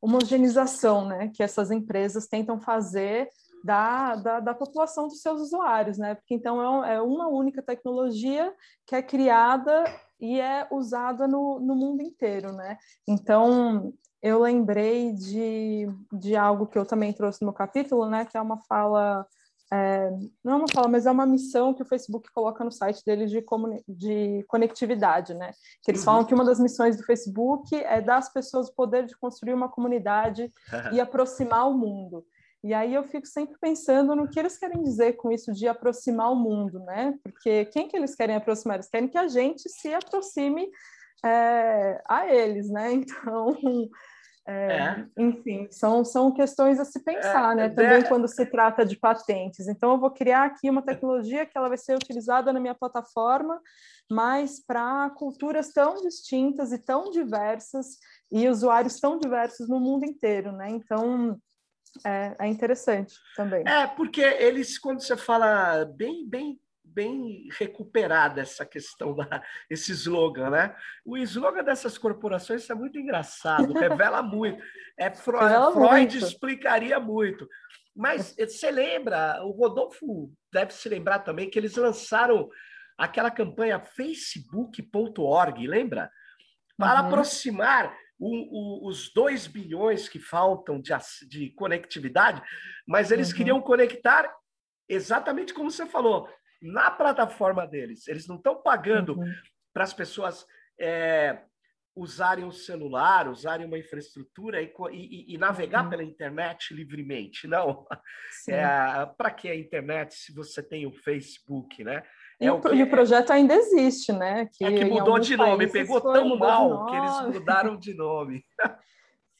[0.00, 3.28] homogeneização né, que essas empresas tentam fazer
[3.62, 6.14] da, da, da, população dos seus usuários, né?
[6.14, 8.54] Porque então é, é, uma única tecnologia
[8.86, 9.84] que é criada
[10.18, 12.78] e é usada no, no mundo inteiro, né?
[13.06, 18.24] Então eu lembrei de, de algo que eu também trouxe no capítulo, né?
[18.24, 19.26] Que é uma fala
[19.72, 20.10] é,
[20.42, 23.30] não é uma fala, mas é uma missão que o Facebook coloca no site deles
[23.30, 23.44] de,
[23.88, 25.52] de conectividade, né?
[25.82, 26.06] Que eles uhum.
[26.06, 29.54] falam que uma das missões do Facebook é dar às pessoas o poder de construir
[29.54, 30.52] uma comunidade
[30.92, 32.24] e aproximar o mundo.
[32.62, 36.30] E aí eu fico sempre pensando no que eles querem dizer com isso de aproximar
[36.32, 37.14] o mundo, né?
[37.22, 38.76] Porque quem que eles querem aproximar?
[38.76, 40.68] Eles querem que a gente se aproxime
[41.24, 42.92] é, a eles, né?
[42.92, 43.56] Então
[44.50, 45.06] é, é.
[45.16, 47.68] Enfim, são, são questões a se pensar, é, né?
[47.68, 49.68] Também quando se trata de patentes.
[49.68, 53.60] Então, eu vou criar aqui uma tecnologia que ela vai ser utilizada na minha plataforma,
[54.10, 57.98] mas para culturas tão distintas e tão diversas
[58.32, 60.68] e usuários tão diversos no mundo inteiro, né?
[60.68, 61.38] Então,
[62.04, 63.62] é, é interessante também.
[63.66, 66.58] É, porque eles, quando você fala bem, bem
[66.92, 70.76] bem recuperada essa questão da esse slogan, né?
[71.04, 74.62] O slogan dessas corporações é muito engraçado, revela muito.
[74.98, 76.16] É Freud, Freud muito.
[76.16, 77.48] explicaria muito.
[77.94, 82.48] Mas você lembra, o Rodolfo deve se lembrar também que eles lançaram
[82.96, 86.10] aquela campanha facebook.org, lembra?
[86.76, 87.06] Para uhum.
[87.08, 90.92] aproximar o, o, os 2 bilhões que faltam de,
[91.28, 92.42] de conectividade,
[92.86, 93.36] mas eles uhum.
[93.36, 94.30] queriam conectar
[94.88, 96.28] exatamente como você falou,
[96.60, 98.06] na plataforma deles.
[98.08, 99.32] Eles não estão pagando uhum.
[99.72, 100.46] para as pessoas
[100.78, 101.38] é,
[101.94, 105.90] usarem o celular, usarem uma infraestrutura e, e, e navegar uhum.
[105.90, 107.46] pela internet livremente.
[107.46, 107.86] Não.
[108.48, 112.02] É, para que a internet se você tem o Facebook, né?
[112.40, 114.48] É e, o, que, e o projeto ainda existe, né?
[114.52, 118.44] Que, é que mudou de nome, pegou tão mal que eles mudaram de nome.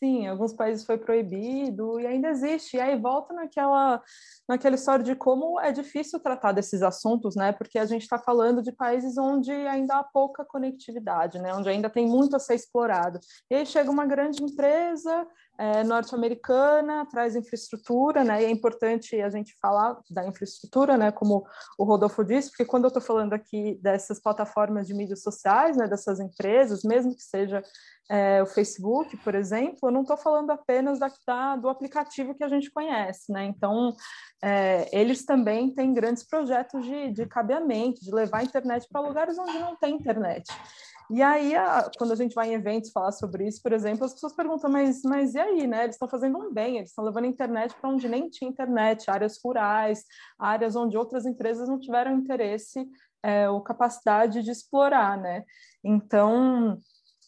[0.02, 2.78] Sim, alguns países foi proibido e ainda existe.
[2.78, 4.02] E aí volta naquela,
[4.48, 7.52] naquela história de como é difícil tratar desses assuntos, né?
[7.52, 11.52] Porque a gente está falando de países onde ainda há pouca conectividade, né?
[11.52, 13.20] Onde ainda tem muito a ser explorado.
[13.50, 15.26] E aí chega uma grande empresa
[15.60, 18.42] é, norte-americana, traz infraestrutura, né?
[18.42, 21.12] E é importante a gente falar da infraestrutura, né?
[21.12, 21.46] Como
[21.78, 25.86] o Rodolfo disse, porque quando eu estou falando aqui dessas plataformas de mídias sociais, né?
[25.86, 27.62] Dessas empresas, mesmo que seja
[28.10, 32.42] é, o Facebook, por exemplo, eu não estou falando apenas da, da, do aplicativo que
[32.42, 33.44] a gente conhece, né?
[33.44, 33.94] Então,
[34.42, 39.38] é, eles também têm grandes projetos de, de cabeamento, de levar a internet para lugares
[39.38, 40.50] onde não tem internet.
[41.12, 44.12] E aí, a, quando a gente vai em eventos falar sobre isso, por exemplo, as
[44.14, 45.82] pessoas perguntam, mas, mas e aí, né?
[45.84, 49.10] Eles estão fazendo um bem, eles estão levando a internet para onde nem tinha internet,
[49.10, 50.04] áreas rurais,
[50.38, 52.88] áreas onde outras empresas não tiveram interesse
[53.22, 55.44] é, ou capacidade de explorar, né?
[55.82, 56.78] Então,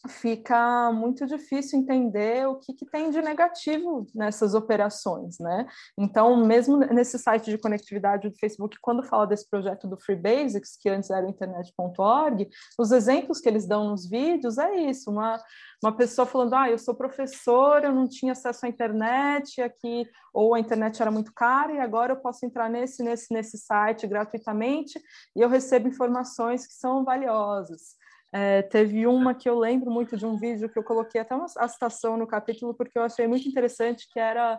[0.09, 5.67] fica muito difícil entender o que, que, tem de negativo nessas operações, né?
[5.97, 10.77] Então, mesmo nesse site de conectividade do Facebook, quando fala desse projeto do Free Basics,
[10.77, 15.41] que antes era internet.org, os exemplos que eles dão nos vídeos é isso, uma,
[15.83, 20.55] uma pessoa falando, ah, eu sou professor, eu não tinha acesso à internet aqui, ou
[20.55, 25.01] a internet era muito cara, e agora eu posso entrar nesse, nesse, nesse site gratuitamente,
[25.37, 28.02] e eu recebo informações que são valiosas.
[28.33, 31.47] É, teve uma que eu lembro muito de um vídeo que eu coloquei até uma
[31.57, 34.59] a citação no capítulo, porque eu achei muito interessante, que era,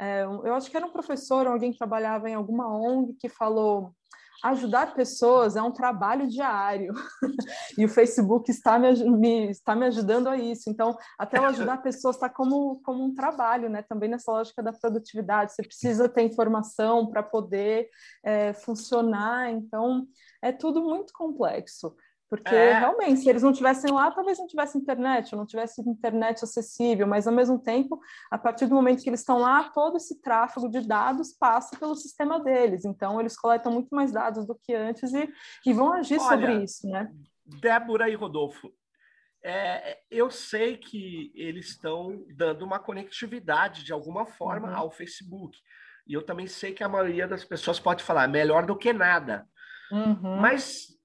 [0.00, 3.94] é, eu acho que era um professor, alguém que trabalhava em alguma ONG, que falou,
[4.42, 6.94] ajudar pessoas é um trabalho diário,
[7.76, 11.76] e o Facebook está me, me, está me ajudando a isso, então, até o ajudar
[11.82, 16.22] pessoas está como, como um trabalho, né, também nessa lógica da produtividade, você precisa ter
[16.22, 17.90] informação para poder
[18.24, 20.06] é, funcionar, então,
[20.42, 21.94] é tudo muito complexo.
[22.30, 22.78] Porque é.
[22.78, 27.04] realmente, se eles não tivessem lá, talvez não tivesse internet, ou não tivesse internet acessível,
[27.04, 30.68] mas ao mesmo tempo, a partir do momento que eles estão lá, todo esse tráfego
[30.68, 32.84] de dados passa pelo sistema deles.
[32.84, 35.28] Então, eles coletam muito mais dados do que antes e,
[35.66, 37.10] e vão agir Olha, sobre isso, né?
[37.44, 38.72] Débora e Rodolfo,
[39.42, 44.76] é, eu sei que eles estão dando uma conectividade de alguma forma uhum.
[44.76, 45.58] ao Facebook.
[46.06, 49.48] E eu também sei que a maioria das pessoas pode falar melhor do que nada.
[49.90, 50.36] Uhum.
[50.40, 50.99] Mas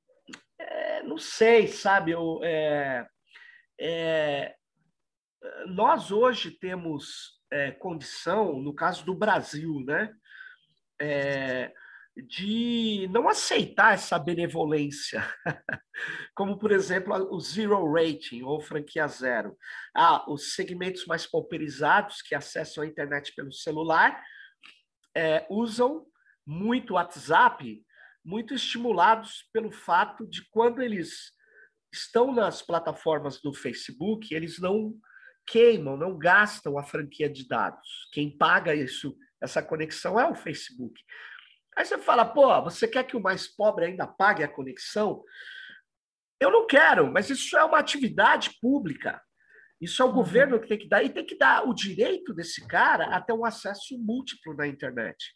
[1.05, 2.11] não sei, sabe?
[2.11, 3.07] Eu, é,
[3.79, 4.55] é,
[5.67, 10.13] nós hoje temos é, condição, no caso do Brasil, né?
[10.99, 11.71] É,
[12.15, 15.21] de não aceitar essa benevolência,
[16.33, 19.57] como, por exemplo, o zero rating ou franquia zero.
[19.93, 24.23] Ah, os segmentos mais pauperizados que acessam a internet pelo celular
[25.13, 26.05] é, usam
[26.45, 27.84] muito WhatsApp
[28.25, 31.31] muito estimulados pelo fato de quando eles
[31.93, 34.95] estão nas plataformas do Facebook, eles não
[35.47, 38.09] queimam, não gastam a franquia de dados.
[38.11, 40.99] Quem paga isso, essa conexão é o Facebook.
[41.77, 45.23] Aí você fala, pô, você quer que o mais pobre ainda pague a conexão?
[46.39, 49.21] Eu não quero, mas isso é uma atividade pública.
[49.79, 50.15] Isso é o uhum.
[50.15, 53.33] governo que tem que dar, e tem que dar o direito desse cara a ter
[53.33, 55.33] um acesso múltiplo na internet.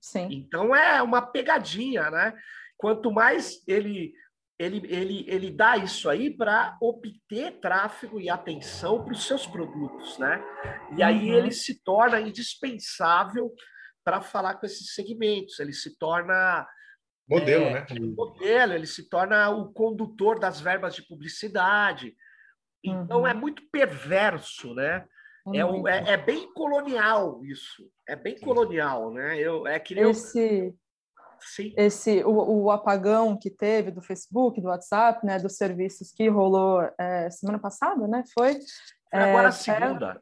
[0.00, 0.28] Sim.
[0.30, 2.34] Então é uma pegadinha, né?
[2.76, 4.12] Quanto mais ele
[4.58, 10.18] ele, ele, ele dá isso aí para obter tráfego e atenção para os seus produtos,
[10.18, 10.42] né?
[10.96, 11.38] E aí uhum.
[11.38, 13.54] ele se torna indispensável
[14.04, 16.66] para falar com esses segmentos, ele se torna
[17.28, 17.86] modelo, é, né?
[18.16, 22.16] Modelo, ele se torna o condutor das verbas de publicidade.
[22.82, 23.38] Então é uhum.
[23.38, 25.06] é muito perverso, né?
[25.54, 27.88] É, um, é, é, bem colonial isso.
[28.08, 29.38] É bem colonial, né?
[29.38, 30.74] Eu, é que esse,
[31.40, 31.72] Sim.
[31.76, 36.80] esse o, o, apagão que teve do Facebook, do WhatsApp, né, dos serviços que rolou
[36.98, 38.24] é, semana passada, né?
[38.32, 38.58] Foi
[39.12, 40.20] agora a é, segunda.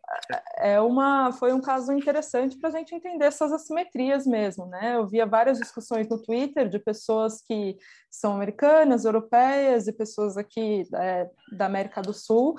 [0.58, 4.96] É, é, uma, foi um caso interessante para a gente entender essas assimetrias mesmo, né?
[4.96, 7.76] Eu via várias discussões no Twitter de pessoas que
[8.10, 12.56] são americanas, europeias e pessoas aqui é, da América do Sul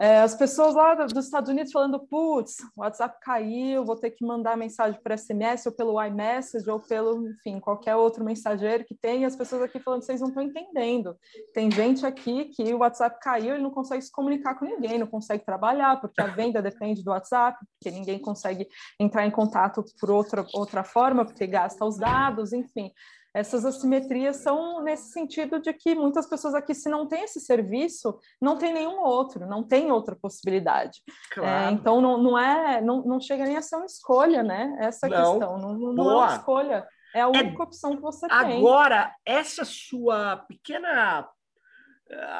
[0.00, 4.24] é, as pessoas lá dos Estados Unidos falando, putz, o WhatsApp caiu, vou ter que
[4.24, 9.22] mandar mensagem por SMS ou pelo iMessage ou pelo, enfim, qualquer outro mensageiro que tem,
[9.22, 11.14] e as pessoas aqui falando, vocês não estão entendendo.
[11.52, 15.06] Tem gente aqui que o WhatsApp caiu e não consegue se comunicar com ninguém, não
[15.06, 18.66] consegue trabalhar, porque a venda depende do WhatsApp, porque ninguém consegue
[18.98, 22.90] entrar em contato por outra, outra forma, porque gasta os dados, enfim
[23.34, 28.18] essas assimetrias são nesse sentido de que muitas pessoas aqui, se não tem esse serviço,
[28.40, 31.00] não tem nenhum outro, não tem outra possibilidade.
[31.08, 31.68] É, claro.
[31.68, 34.76] É, então não, não é, não, não chega nem a ser uma escolha, né?
[34.80, 35.38] Essa não.
[35.38, 38.46] questão não, não é uma escolha, é a é única é, opção que você agora,
[38.46, 38.58] tem.
[38.58, 41.28] Agora, essa sua pequena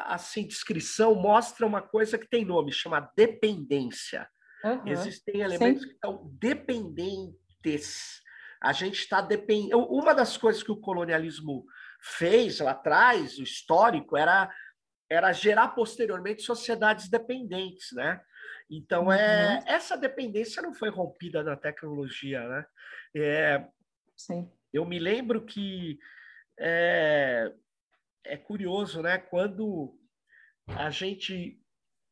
[0.05, 4.27] assim descrição mostra uma coisa que tem nome, chama dependência.
[4.63, 4.81] Uhum.
[4.85, 5.89] Existem elementos Sim.
[5.89, 8.21] que são dependentes
[8.61, 9.79] a gente está dependendo.
[9.85, 11.65] Uma das coisas que o colonialismo
[11.99, 14.53] fez lá atrás, o histórico, era,
[15.09, 18.21] era gerar posteriormente sociedades dependentes, né?
[18.69, 19.63] Então, é, uhum.
[19.65, 22.65] essa dependência não foi rompida na tecnologia, né?
[23.15, 23.65] É,
[24.15, 24.49] Sim.
[24.71, 25.99] Eu me lembro que
[26.59, 27.51] é,
[28.23, 29.17] é curioso, né?
[29.17, 29.99] Quando
[30.67, 31.59] a gente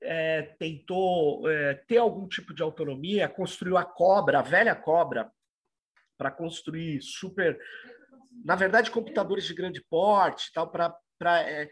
[0.02, 5.32] é, tentou é, ter algum tipo de autonomia, construiu a cobra, a velha cobra,
[6.20, 7.58] para construir super,
[8.44, 10.94] na verdade, computadores de grande porte, tal, para
[11.42, 11.70] é,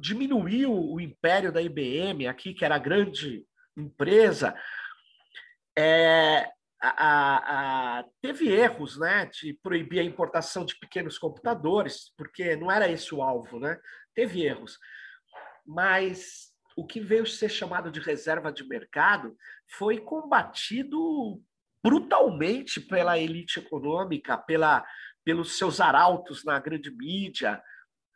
[0.00, 3.46] diminuir o, o, império da IBM aqui, que era a grande
[3.76, 4.52] empresa.
[5.78, 6.50] É,
[6.82, 12.90] a, a, teve erros, né, de proibir a importação de pequenos computadores, porque não era
[12.90, 13.78] esse o alvo, né?
[14.12, 14.76] Teve erros,
[15.64, 19.36] mas o que veio ser chamado de reserva de mercado
[19.68, 21.40] foi combatido
[21.82, 24.84] brutalmente pela elite econômica, pela,
[25.24, 27.62] pelos seus arautos na grande mídia.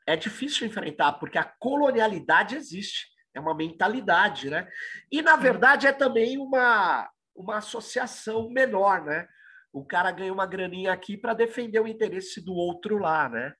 [0.06, 4.68] É difícil enfrentar, porque a colonialidade existe, é uma mentalidade, né?
[5.10, 9.26] E, na verdade, é também uma, uma associação menor, né?
[9.72, 13.52] O cara ganha uma graninha aqui para defender o interesse do outro lá, né?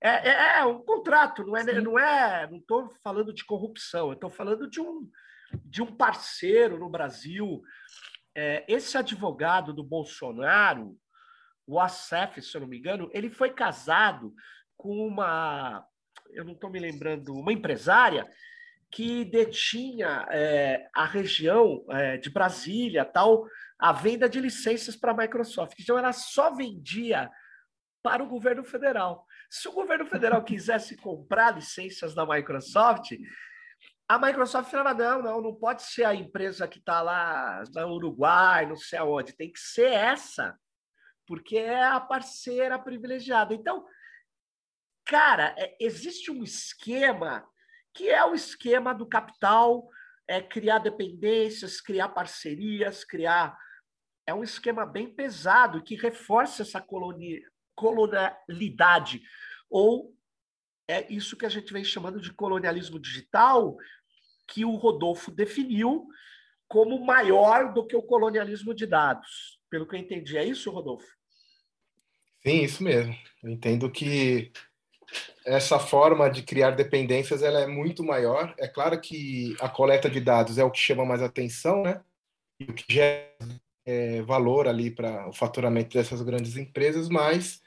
[0.00, 4.14] É, é, é um contrato, não é, não é, não estou falando de corrupção, eu
[4.14, 5.08] estou falando de um,
[5.64, 7.62] de um parceiro no Brasil.
[8.34, 10.96] É, esse advogado do Bolsonaro,
[11.66, 14.34] o Assef, se eu não me engano, ele foi casado
[14.76, 15.84] com uma,
[16.30, 18.28] eu não estou me lembrando, uma empresária
[18.90, 23.46] que detinha é, a região é, de Brasília, tal,
[23.78, 25.78] a venda de licenças para a Microsoft.
[25.80, 27.30] Então, ela só vendia
[28.02, 29.26] para o governo federal.
[29.48, 33.12] Se o governo federal quisesse comprar licenças da Microsoft,
[34.12, 38.66] a Microsoft falava: não, não, não pode ser a empresa que está lá no Uruguai,
[38.66, 40.58] não sei aonde, tem que ser essa,
[41.26, 43.54] porque é a parceira privilegiada.
[43.54, 43.86] Então,
[45.06, 47.48] cara, é, existe um esquema
[47.94, 49.88] que é o esquema do capital,
[50.28, 53.56] é criar dependências, criar parcerias, criar.
[54.26, 57.40] É um esquema bem pesado que reforça essa colonia,
[57.74, 59.22] colonialidade,
[59.70, 60.14] ou
[60.88, 63.76] é isso que a gente vem chamando de colonialismo digital,
[64.52, 66.06] que o Rodolfo definiu
[66.68, 69.58] como maior do que o colonialismo de dados.
[69.70, 71.06] Pelo que eu entendi, é isso, Rodolfo?
[72.46, 73.16] Sim, isso mesmo.
[73.42, 74.52] Eu entendo que
[75.44, 78.54] essa forma de criar dependências ela é muito maior.
[78.58, 82.00] É claro que a coleta de dados é o que chama mais atenção, né?
[82.60, 83.28] E o que gera
[83.86, 87.60] é, valor ali para o faturamento dessas grandes empresas, mas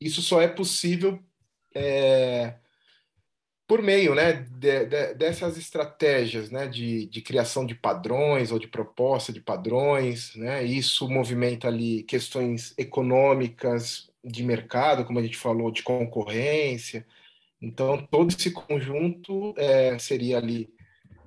[0.00, 1.22] isso só é possível
[1.74, 2.56] é,
[3.68, 8.66] por meio né, de, de, dessas estratégias né, de, de, criação de padrões ou de
[8.66, 10.34] proposta de padrões.
[10.34, 17.06] Né, isso movimenta ali questões econômicas de mercado, como a gente falou, de concorrência.
[17.60, 20.72] Então, todo esse conjunto é, seria ali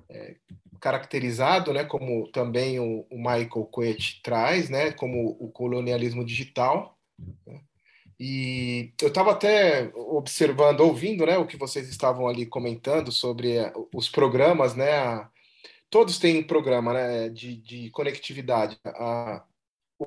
[0.08, 0.34] é,
[0.80, 6.98] caracterizado, né, como também o, o Michael Coet traz, né, como o colonialismo digital.
[7.46, 7.60] Né?
[8.24, 13.72] E eu estava até observando, ouvindo, né, o que vocês estavam ali comentando sobre eh,
[13.92, 15.28] os programas, né?
[15.90, 18.78] Todos têm programa, né, de, de conectividade.
[18.84, 19.44] A,
[19.98, 20.04] o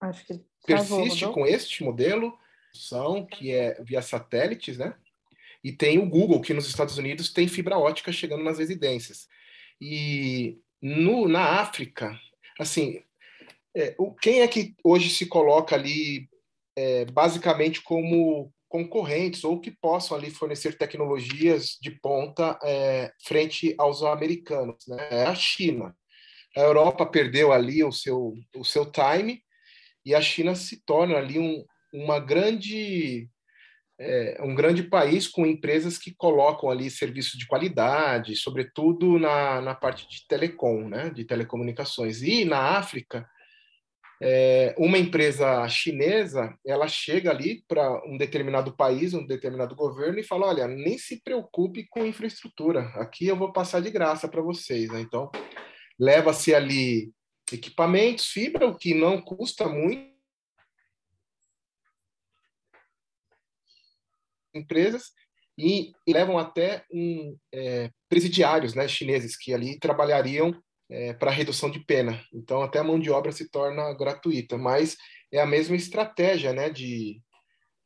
[0.00, 2.36] Acho que persiste com este modelo,
[2.74, 4.98] são que é via satélites, né?
[5.62, 9.28] E tem o Google, que nos Estados Unidos tem fibra ótica chegando nas residências.
[9.80, 12.18] E no, na África,
[12.60, 13.02] assim,
[13.74, 16.28] é, quem é que hoje se coloca ali
[16.76, 24.02] é, basicamente como concorrentes ou que possam ali fornecer tecnologias de ponta é, frente aos
[24.02, 24.86] americanos?
[24.86, 25.08] Né?
[25.10, 25.96] É a China.
[26.56, 29.42] A Europa perdeu ali o seu, o seu time
[30.04, 33.28] e a China se torna ali um, uma grande
[34.00, 39.74] é, um grande país com empresas que colocam ali serviços de qualidade, sobretudo na, na
[39.74, 42.22] parte de telecom, né, de telecomunicações.
[42.22, 43.28] E na África,
[44.22, 50.24] é, uma empresa chinesa, ela chega ali para um determinado país, um determinado governo e
[50.24, 54.90] fala, olha, nem se preocupe com infraestrutura, aqui eu vou passar de graça para vocês.
[54.90, 55.00] Né?
[55.02, 55.30] Então,
[55.98, 57.12] leva-se ali
[57.52, 60.09] equipamentos, fibra, o que não custa muito,
[64.54, 65.12] empresas
[65.58, 70.54] e, e levam até um, é, presidiários né, chineses que ali trabalhariam
[70.90, 72.20] é, para redução de pena.
[72.32, 74.96] Então, até a mão de obra se torna gratuita, mas
[75.32, 77.20] é a mesma estratégia né, de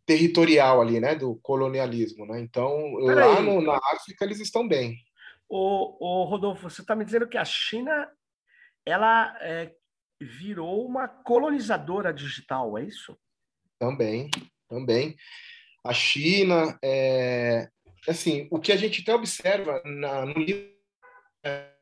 [0.07, 2.27] territorial ali, né, do colonialismo.
[2.27, 2.41] Né?
[2.41, 4.97] Então, lá no, na África eles estão bem.
[5.49, 8.11] O, o Rodolfo, você está me dizendo que a China
[8.87, 9.75] ela é,
[10.21, 13.17] virou uma colonizadora digital, é isso?
[13.79, 14.31] Também,
[14.69, 15.17] também
[15.85, 16.79] a China.
[16.83, 17.69] É,
[18.09, 20.73] assim, o que a gente até observa na, no livro.
[21.45, 21.75] É,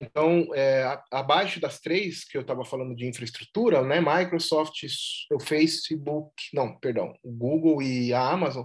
[0.00, 4.84] então, é, abaixo das três que eu estava falando de infraestrutura, né, Microsoft,
[5.32, 8.64] o Facebook, não, perdão, o Google e a Amazon,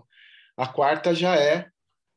[0.56, 1.68] a quarta já é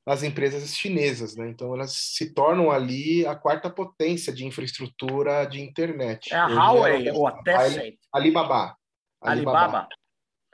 [0.07, 1.49] as empresas chinesas, né?
[1.49, 6.33] Então elas se tornam ali a quarta potência de infraestrutura de internet.
[6.33, 7.97] É a Huawei ou a Tencent?
[8.13, 8.77] Alibaba.
[9.21, 9.59] Alibaba.
[9.59, 9.89] Alibaba.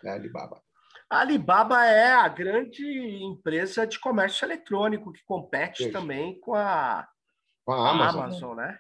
[0.04, 0.62] É Alibaba.
[1.10, 2.82] A Alibaba é a grande
[3.22, 5.92] empresa de comércio eletrônico que compete Isso.
[5.92, 7.06] também com a,
[7.64, 8.22] com a Amazon.
[8.22, 8.78] Amazon, né?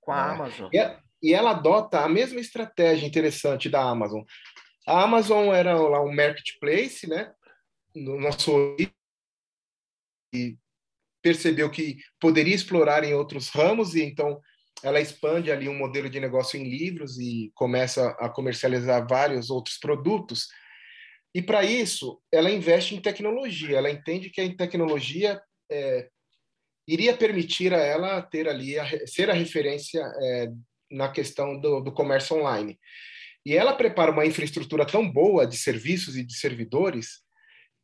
[0.00, 0.30] Com a é.
[0.30, 0.70] Amazon.
[0.72, 4.22] E, e, ela adota a mesma estratégia interessante da Amazon.
[4.86, 7.32] A Amazon era lá um marketplace, né?
[7.94, 8.76] No nosso
[10.34, 10.58] e
[11.22, 14.40] percebeu que poderia explorar em outros ramos e então
[14.82, 19.78] ela expande ali um modelo de negócio em livros e começa a comercializar vários outros
[19.78, 20.48] produtos.
[21.34, 23.78] E para isso, ela investe em tecnologia.
[23.78, 26.08] Ela entende que a tecnologia é,
[26.86, 30.48] iria permitir a ela ter ali a, ser a referência é,
[30.90, 32.78] na questão do, do comércio online.
[33.46, 37.22] E ela prepara uma infraestrutura tão boa de serviços e de servidores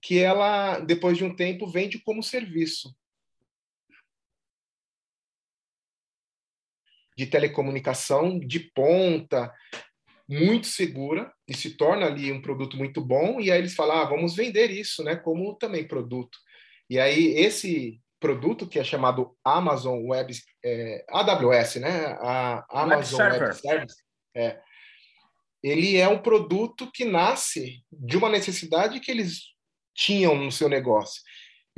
[0.00, 2.94] que ela, depois de um tempo, vende como serviço.
[7.18, 9.52] De telecomunicação de ponta,
[10.28, 14.04] muito segura, e se torna ali um produto muito bom, e aí eles falam, ah,
[14.04, 16.38] vamos vender isso, né, como também produto.
[16.88, 20.32] E aí esse produto que é chamado Amazon Web,
[20.64, 23.96] é, AWS, né, a Amazon Web, Web Service,
[24.36, 24.60] é,
[25.62, 29.40] ele é um produto que nasce de uma necessidade que eles
[29.94, 31.20] tinham no seu negócio.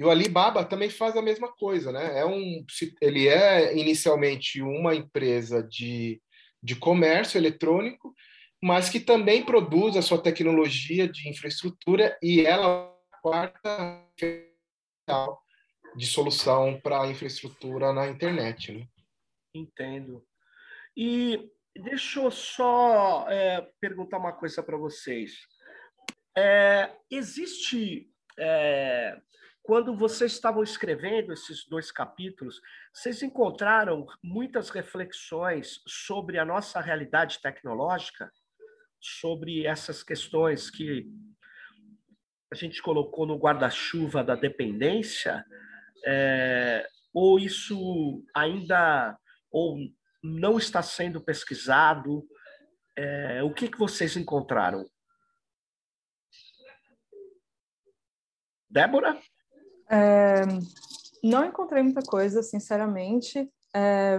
[0.00, 2.20] E o Alibaba também faz a mesma coisa, né?
[2.20, 2.64] É um,
[3.02, 6.22] ele é inicialmente uma empresa de,
[6.62, 8.14] de comércio eletrônico,
[8.62, 14.06] mas que também produz a sua tecnologia de infraestrutura e ela é a quarta
[15.94, 18.86] de solução para a infraestrutura na internet, né?
[19.54, 20.24] Entendo.
[20.96, 21.46] E
[21.76, 25.40] deixa eu só é, perguntar uma coisa para vocês.
[26.34, 29.20] É, existe, é,
[29.62, 32.60] quando vocês estavam escrevendo esses dois capítulos,
[32.92, 38.32] vocês encontraram muitas reflexões sobre a nossa realidade tecnológica,
[39.00, 41.06] sobre essas questões que
[42.52, 45.44] a gente colocou no guarda-chuva da dependência,
[46.04, 49.16] é, ou isso ainda
[49.50, 49.78] ou
[50.22, 52.26] não está sendo pesquisado?
[52.96, 54.84] É, o que, que vocês encontraram?
[58.68, 59.20] Débora?
[59.90, 60.42] É,
[61.22, 63.50] não encontrei muita coisa, sinceramente.
[63.74, 64.18] É,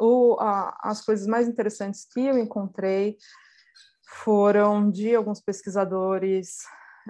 [0.00, 3.16] o, a, as coisas mais interessantes que eu encontrei
[4.24, 6.58] foram de alguns pesquisadores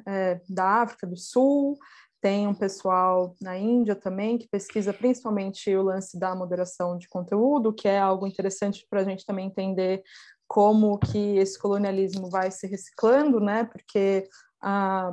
[0.06, 1.76] é, da África do Sul,
[2.22, 7.74] tem um pessoal na Índia também que pesquisa principalmente o lance da moderação de conteúdo,
[7.74, 10.04] que é algo interessante para a gente também entender
[10.46, 13.64] como que esse colonialismo vai se reciclando, né?
[13.64, 14.28] Porque
[14.62, 15.10] ah,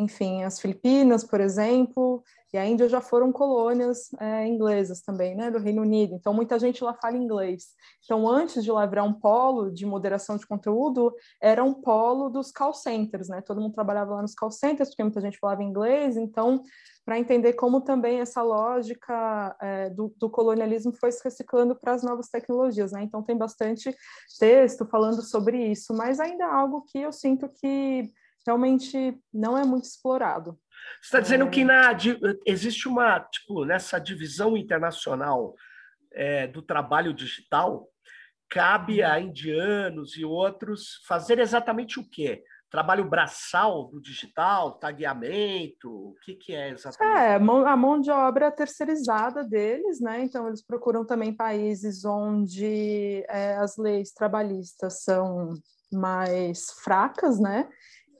[0.00, 2.22] enfim, as Filipinas, por exemplo,
[2.52, 6.14] e a Índia já foram colônias é, inglesas também, né, do Reino Unido.
[6.14, 7.68] Então, muita gente lá fala inglês.
[8.04, 12.50] Então, antes de lá virar um polo de moderação de conteúdo, era um polo dos
[12.50, 13.40] call centers, né?
[13.40, 16.16] Todo mundo trabalhava lá nos call centers, porque muita gente falava inglês.
[16.16, 16.60] Então,
[17.04, 22.02] para entender como também essa lógica é, do, do, colonialismo foi se reciclando para as
[22.02, 23.02] novas tecnologias, né?
[23.04, 23.94] Então, tem bastante
[24.40, 28.10] texto falando sobre isso, mas ainda é algo que eu sinto que
[28.46, 30.58] realmente não é muito explorado.
[31.00, 31.50] Você está dizendo é...
[31.50, 31.96] que na,
[32.46, 35.54] existe uma, tipo, nessa divisão internacional
[36.12, 37.88] é, do trabalho digital,
[38.48, 39.20] cabe a uhum.
[39.20, 42.42] indianos e outros fazer exatamente o quê?
[42.68, 47.18] Trabalho braçal do digital, tagueamento, o que, que é exatamente?
[47.18, 50.22] É, a mão de obra terceirizada deles, né?
[50.22, 55.54] Então, eles procuram também países onde é, as leis trabalhistas são
[55.92, 57.68] mais fracas, né?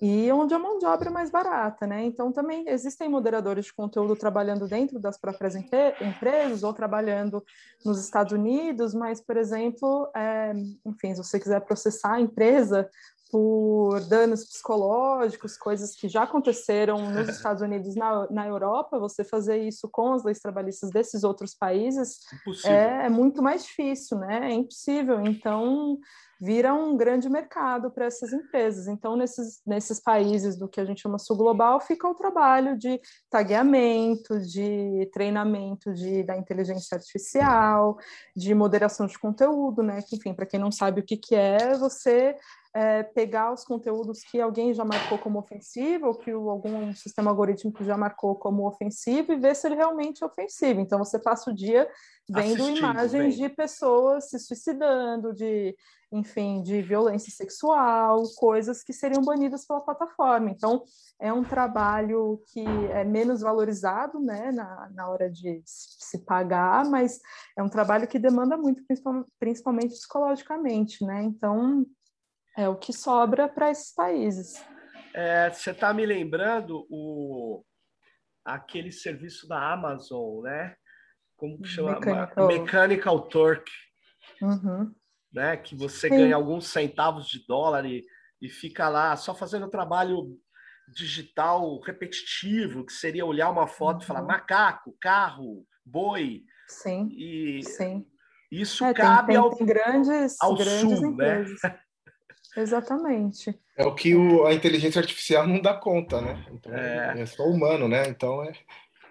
[0.01, 2.05] E onde a mão de obra é mais barata, né?
[2.05, 7.45] Então também existem moderadores de conteúdo trabalhando dentro das próprias empresas ou trabalhando
[7.85, 10.53] nos Estados Unidos, mas, por exemplo, é,
[10.87, 12.89] enfim, se você quiser processar a empresa
[13.31, 19.59] por danos psicológicos, coisas que já aconteceram nos Estados Unidos, na, na Europa, você fazer
[19.59, 22.21] isso com as leis trabalhistas desses outros países
[22.65, 24.51] é, é, muito mais difícil, né?
[24.51, 25.21] É impossível.
[25.21, 25.99] Então,
[26.41, 28.89] vira um grande mercado para essas empresas.
[28.89, 32.99] Então, nesses, nesses países do que a gente chama sul global, fica o trabalho de
[33.29, 37.99] tagueamento, de treinamento de, da inteligência artificial,
[38.35, 40.01] de moderação de conteúdo, né?
[40.01, 42.35] Que, enfim, para quem não sabe o que, que é, você
[42.75, 47.31] é, pegar os conteúdos que alguém já marcou como ofensivo, ou que o, algum sistema
[47.31, 50.81] algorítmico já marcou como ofensivo, e ver se ele realmente é ofensivo.
[50.81, 51.89] Então, você passa o dia
[52.29, 53.49] vendo Assistindo, imagens bem.
[53.49, 55.75] de pessoas se suicidando, de
[56.13, 60.51] enfim, de violência sexual, coisas que seriam banidas pela plataforma.
[60.51, 60.83] Então,
[61.21, 67.21] é um trabalho que é menos valorizado, né, na, na hora de se pagar, mas
[67.57, 68.83] é um trabalho que demanda muito,
[69.39, 71.23] principalmente psicologicamente, né?
[71.23, 71.87] Então,
[72.57, 74.65] é o que sobra para esses países.
[75.15, 77.65] É, você está me lembrando o
[78.45, 80.75] aquele serviço da Amazon, né?
[81.37, 81.99] Como que chama?
[81.99, 83.71] Mechanical, Mechanical Turk.
[84.43, 84.95] Uhum
[85.33, 85.57] né?
[85.57, 86.17] Que você Sim.
[86.17, 88.05] ganha alguns centavos de dólar e,
[88.41, 90.37] e fica lá só fazendo trabalho
[90.89, 94.03] digital repetitivo, que seria olhar uma foto uhum.
[94.03, 94.27] e falar uhum.
[94.27, 96.43] macaco, carro, boi.
[96.69, 97.09] Sim.
[97.13, 98.05] E sim.
[98.51, 101.09] isso é, cabe tem, tem, ao, tem grandes, ao grandes sul, né?
[101.09, 101.61] empresas.
[101.63, 101.81] Né?
[102.57, 103.59] Exatamente.
[103.77, 106.45] É o que o, a inteligência artificial não dá conta, né?
[106.53, 108.09] Então, é, é só humano, né?
[108.09, 108.53] Então é,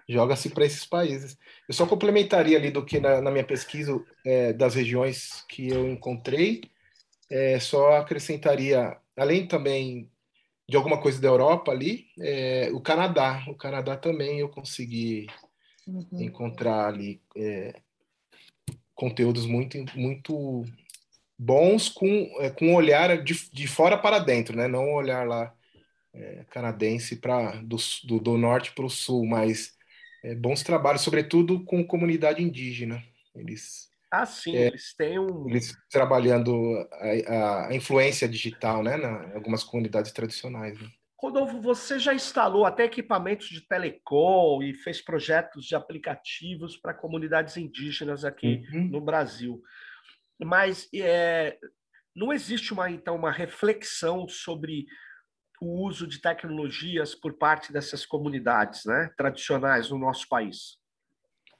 [0.08, 1.38] joga-se para esses países.
[1.68, 5.88] Eu só complementaria ali do que na, na minha pesquisa é, das regiões que eu
[5.88, 6.62] encontrei,
[7.30, 10.10] é, só acrescentaria, além também
[10.68, 13.44] de alguma coisa da Europa ali, é, o Canadá.
[13.48, 15.26] O Canadá também eu consegui
[15.86, 16.06] uhum.
[16.12, 17.74] encontrar ali é,
[18.94, 20.64] conteúdos muito, muito
[21.42, 24.68] bons com, é, com um olhar de, de fora para dentro, né?
[24.68, 25.54] Não um olhar lá
[26.12, 29.74] é, canadense para do, do, do, norte para o sul, mas
[30.22, 33.02] é, bons trabalhos, sobretudo com comunidade indígena.
[33.34, 35.48] Eles ah, sim, é, eles têm um.
[35.48, 36.76] Eles trabalhando
[37.26, 40.78] a, a influência digital, né, na, em algumas comunidades tradicionais.
[40.78, 40.88] Né?
[41.16, 47.56] Rodolfo, você já instalou até equipamentos de telecom e fez projetos de aplicativos para comunidades
[47.56, 48.88] indígenas aqui uhum.
[48.88, 49.62] no Brasil.
[50.44, 51.58] Mas é,
[52.14, 54.86] não existe uma, então, uma reflexão sobre
[55.60, 60.78] o uso de tecnologias por parte dessas comunidades né, tradicionais no nosso país?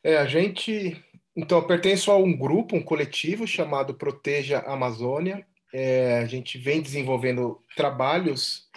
[0.02, 1.04] É, a gente
[1.36, 5.46] então, eu pertenço a um grupo, um coletivo chamado Proteja Amazônia.
[5.72, 8.68] É, a gente vem desenvolvendo trabalhos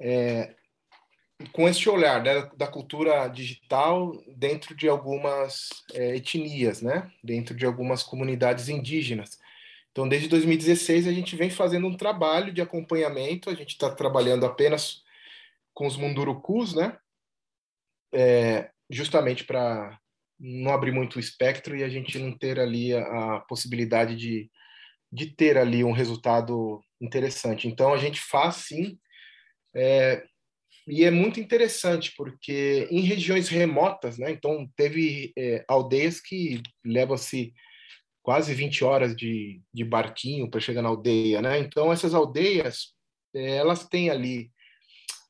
[0.00, 0.54] é,
[1.52, 7.64] com este olhar né, da cultura digital dentro de algumas é, etnias, né, dentro de
[7.64, 9.38] algumas comunidades indígenas.
[9.92, 13.50] Então, desde 2016, a gente vem fazendo um trabalho de acompanhamento.
[13.50, 15.02] A gente está trabalhando apenas
[15.72, 16.96] com os mundurucus, né,
[18.12, 19.98] é, justamente para
[20.38, 24.50] não abrir muito o espectro e a gente não ter ali a, a possibilidade de,
[25.10, 27.66] de ter ali um resultado interessante.
[27.68, 28.98] Então a gente faz sim,
[29.74, 30.24] é,
[30.88, 34.30] e é muito interessante porque em regiões remotas, né?
[34.30, 37.52] Então teve é, aldeias que levam-se
[38.22, 41.58] quase 20 horas de, de barquinho para chegar na aldeia, né?
[41.58, 42.94] Então essas aldeias
[43.34, 44.50] é, elas têm ali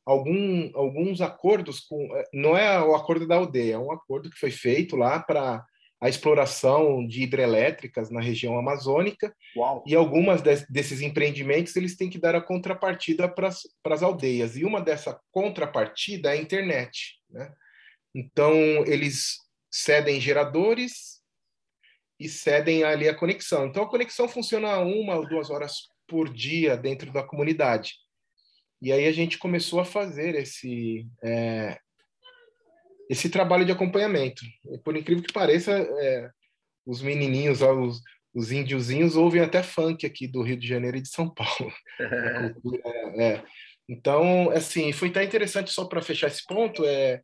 [0.09, 2.17] algum, alguns acordos com.
[2.17, 5.65] Eh, não é o acordo da aldeia, é um acordo que foi feito lá para
[6.01, 9.35] a exploração de hidrelétricas na região amazônica.
[9.57, 9.83] Uau.
[9.87, 14.57] E algumas de, desses empreendimentos eles têm que dar a contrapartida para as aldeias.
[14.57, 17.17] E uma dessa contrapartida é a internet.
[17.29, 17.53] Né?
[18.15, 18.55] Então,
[18.87, 19.39] eles
[19.71, 21.19] cedem geradores
[22.19, 23.67] e cedem ali a conexão.
[23.67, 27.95] Então, a conexão funciona uma ou duas horas por dia dentro da comunidade.
[28.81, 31.79] E aí a gente começou a fazer esse é,
[33.09, 34.43] esse trabalho de acompanhamento.
[34.73, 36.31] E por incrível que pareça, é,
[36.87, 38.01] os menininhos, os,
[38.35, 41.73] os índiozinhos ouvem até funk aqui do Rio de Janeiro e de São Paulo.
[43.17, 43.45] é, é.
[43.89, 47.23] Então, assim, foi tão interessante só para fechar esse ponto é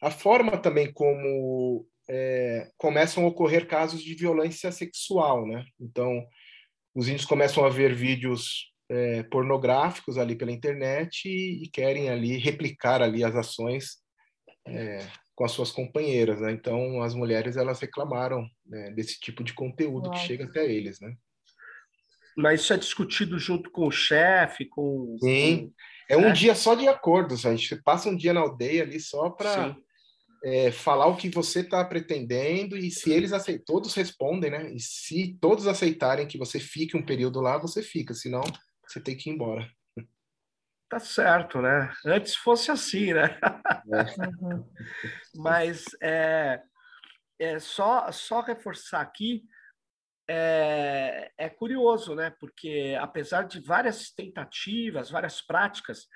[0.00, 5.64] a forma também como é, começam a ocorrer casos de violência sexual, né?
[5.80, 6.24] Então,
[6.94, 12.36] os índios começam a ver vídeos é, pornográficos ali pela internet e, e, querem ali
[12.36, 13.96] replicar ali as ações
[14.66, 16.52] é, com as suas companheiras, né?
[16.52, 20.12] Então as mulheres elas reclamaram né, desse tipo de conteúdo Uau.
[20.12, 21.14] que chega até eles, né?
[22.36, 25.72] Mas isso é discutido junto com o chefe, com sim,
[26.08, 26.32] é um é?
[26.32, 27.46] dia só de acordos.
[27.46, 29.74] A gente passa um dia na aldeia ali só para
[30.44, 34.72] é, falar o que você está pretendendo e se eles aceitam, todos respondem, né?
[34.72, 38.42] E se todos aceitarem que você fique um período lá, você fica, senão
[38.86, 39.68] você tem que ir embora.
[40.88, 41.92] Tá certo, né?
[42.04, 43.38] Antes fosse assim, né?
[43.92, 44.04] É.
[45.34, 46.62] Mas é,
[47.40, 49.42] é só, só reforçar aqui,
[50.28, 52.34] é, é curioso, né?
[52.38, 56.06] Porque apesar de várias tentativas, várias práticas,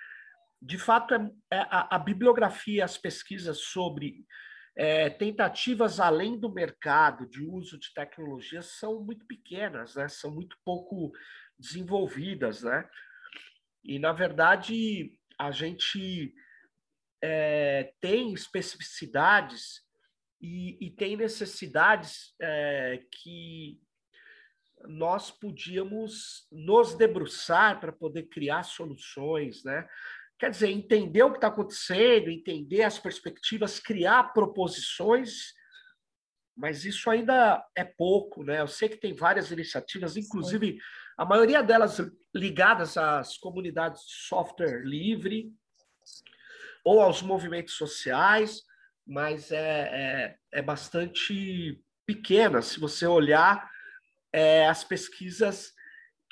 [0.62, 4.24] de fato, é, é a, a, bibliografia, as pesquisas sobre
[4.76, 10.06] é, tentativas além do mercado de uso de tecnologias são muito pequenas, né?
[10.08, 11.10] São muito pouco
[11.58, 12.88] desenvolvidas, né?
[13.84, 16.34] E, na verdade, a gente
[17.22, 19.80] é, tem especificidades
[20.40, 23.80] e, e tem necessidades é, que
[24.86, 29.86] nós podíamos nos debruçar para poder criar soluções, né?
[30.38, 35.52] Quer dizer, entender o que está acontecendo, entender as perspectivas, criar proposições
[36.60, 38.60] mas isso ainda é pouco, né?
[38.60, 40.78] Eu sei que tem várias iniciativas, inclusive
[41.16, 41.98] a maioria delas
[42.34, 45.52] ligadas às comunidades de software livre
[46.84, 48.62] ou aos movimentos sociais,
[49.06, 53.70] mas é, é, é bastante pequena se você olhar
[54.32, 55.72] é, as pesquisas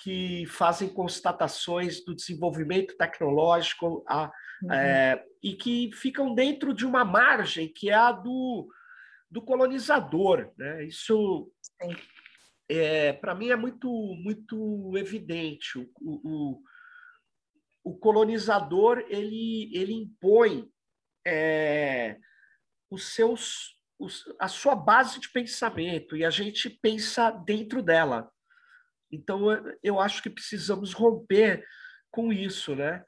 [0.00, 4.30] que fazem constatações do desenvolvimento tecnológico a,
[4.62, 4.72] uhum.
[4.72, 8.68] é, e que ficam dentro de uma margem que é a do,
[9.28, 10.52] do colonizador.
[10.56, 10.84] Né?
[10.84, 11.50] Isso,
[12.68, 15.78] é, para mim, é muito, muito evidente.
[15.78, 16.62] O, o,
[17.82, 20.70] o colonizador ele, ele impõe
[21.26, 22.18] é,
[22.90, 28.30] os seus, os, a sua base de pensamento e a gente pensa dentro dela.
[29.10, 29.46] Então,
[29.82, 31.64] eu acho que precisamos romper
[32.10, 33.02] com isso, né?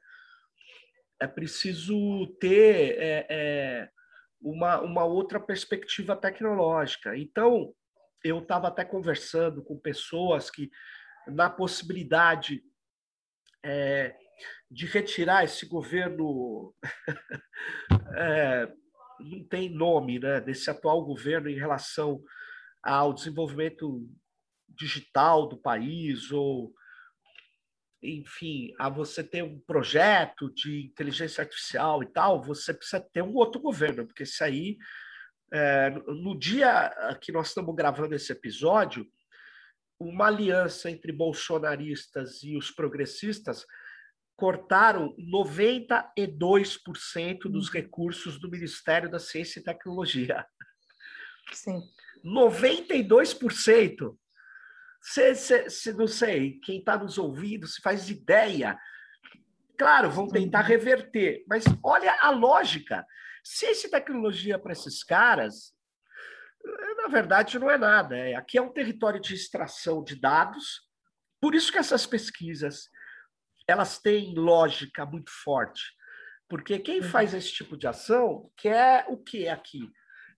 [1.21, 3.91] É preciso ter é, é,
[4.41, 7.15] uma, uma outra perspectiva tecnológica.
[7.15, 7.75] Então,
[8.25, 10.71] eu estava até conversando com pessoas que,
[11.27, 12.63] na possibilidade
[13.65, 14.17] é,
[14.71, 16.75] de retirar esse governo,
[18.17, 18.73] é,
[19.21, 22.23] não tem nome, né, desse atual governo em relação
[22.83, 24.09] ao desenvolvimento
[24.69, 26.75] digital do país ou
[28.03, 33.35] enfim, a você ter um projeto de inteligência artificial e tal, você precisa ter um
[33.35, 34.79] outro governo, porque isso aí,
[35.53, 39.05] é, no dia que nós estamos gravando esse episódio,
[39.99, 43.67] uma aliança entre bolsonaristas e os progressistas
[44.37, 47.75] cortaram 92% dos uhum.
[47.75, 50.47] recursos do Ministério da Ciência e Tecnologia.
[51.53, 51.83] Sim.
[52.25, 54.17] 92%.
[55.03, 58.79] Se, se, se não sei, quem está nos ouvindo, se faz ideia.
[59.77, 63.05] Claro, vão tentar reverter, mas olha a lógica.
[63.45, 65.75] Ciência e tecnologia para esses caras,
[66.97, 68.17] na verdade, não é nada.
[68.17, 70.83] É, aqui é um território de extração de dados,
[71.41, 72.91] por isso que essas pesquisas
[73.67, 75.81] elas têm lógica muito forte.
[76.49, 77.09] Porque quem uhum.
[77.09, 79.89] faz esse tipo de ação quer o que aqui?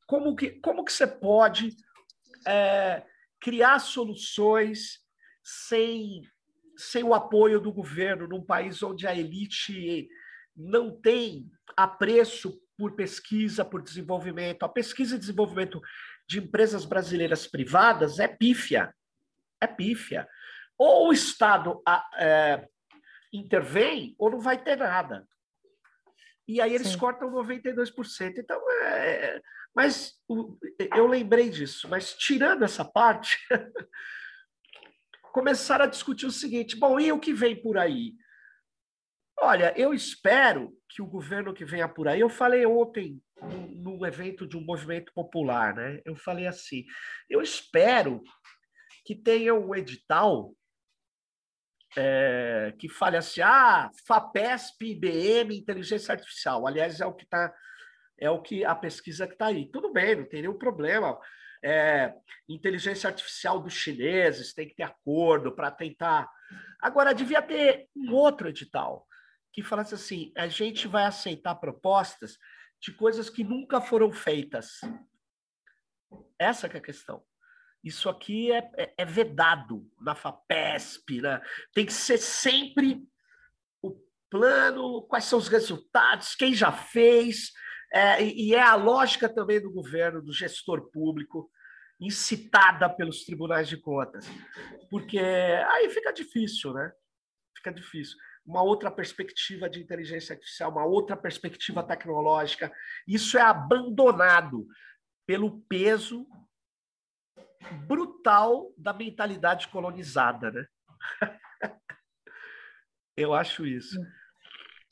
[0.06, 1.74] Como que, como que você pode
[2.46, 3.02] é,
[3.40, 5.00] criar soluções
[5.42, 6.22] sem,
[6.76, 10.08] sem o apoio do governo num país onde a elite
[10.54, 14.64] não tem apreço por pesquisa, por desenvolvimento.
[14.64, 15.80] A pesquisa e desenvolvimento
[16.26, 18.92] de empresas brasileiras privadas é pífia.
[19.60, 20.28] É pífia.
[20.76, 21.80] Ou o Estado
[22.16, 22.66] é,
[23.32, 25.24] intervém, ou não vai ter nada.
[26.48, 26.98] E aí eles Sim.
[26.98, 28.38] cortam 92%.
[28.38, 29.40] Então, é,
[29.72, 30.14] mas
[30.96, 33.38] eu lembrei disso, mas tirando essa parte,
[35.32, 38.14] começaram a discutir o seguinte: bom, e o que vem por aí?
[39.44, 43.20] Olha, eu espero que o governo que venha por aí, eu falei ontem
[43.74, 46.00] num evento de um movimento popular, né?
[46.04, 46.84] Eu falei assim:
[47.28, 48.22] eu espero
[49.04, 50.54] que tenha um edital
[51.96, 56.64] é, que fale assim: ah, FAPESP, IBM, inteligência artificial.
[56.64, 57.52] Aliás, é o que está
[58.20, 59.68] é o que a pesquisa que está aí.
[59.72, 61.18] Tudo bem, não tem nenhum problema.
[61.64, 62.14] É,
[62.48, 66.30] inteligência artificial dos chineses tem que ter acordo para tentar.
[66.80, 69.04] Agora, devia ter um outro edital
[69.52, 72.38] que falasse assim: a gente vai aceitar propostas
[72.80, 74.80] de coisas que nunca foram feitas.
[76.38, 77.22] Essa é a questão.
[77.82, 81.40] Isso aqui é, é, é vedado na FAPESP, né?
[81.74, 83.02] tem que ser sempre
[83.82, 83.96] o
[84.30, 87.52] plano, quais são os resultados, quem já fez,
[87.92, 91.50] é, e é a lógica também do governo, do gestor público,
[92.00, 94.26] incitada pelos tribunais de contas.
[94.88, 96.92] Porque aí fica difícil, né?
[97.56, 98.16] Fica difícil.
[98.44, 102.72] Uma outra perspectiva de inteligência artificial, uma outra perspectiva tecnológica,
[103.06, 104.66] isso é abandonado
[105.26, 106.26] pelo peso
[107.86, 110.66] brutal da mentalidade colonizada, né?
[113.16, 114.00] Eu acho isso.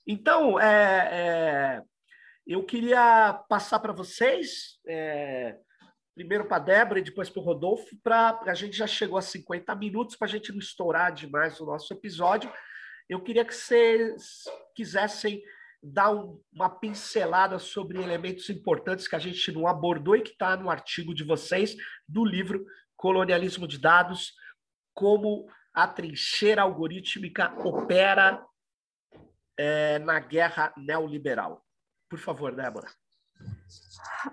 [0.07, 1.83] Então, é, é
[2.51, 5.57] eu queria passar para vocês, é,
[6.17, 9.23] primeiro para a Débora e depois para o Rodolfo, para a gente já chegou a
[9.23, 12.53] 50 minutos, para a gente não estourar demais o nosso episódio.
[13.11, 15.43] Eu queria que vocês quisessem
[15.83, 20.57] dar um, uma pincelada sobre elementos importantes que a gente não abordou e que está
[20.57, 21.75] no artigo de vocês
[22.09, 24.33] do livro Colonialismo de Dados,
[24.95, 28.47] como a trincheira algorítmica opera
[29.57, 31.67] é, na guerra neoliberal.
[32.09, 32.87] Por favor, Débora.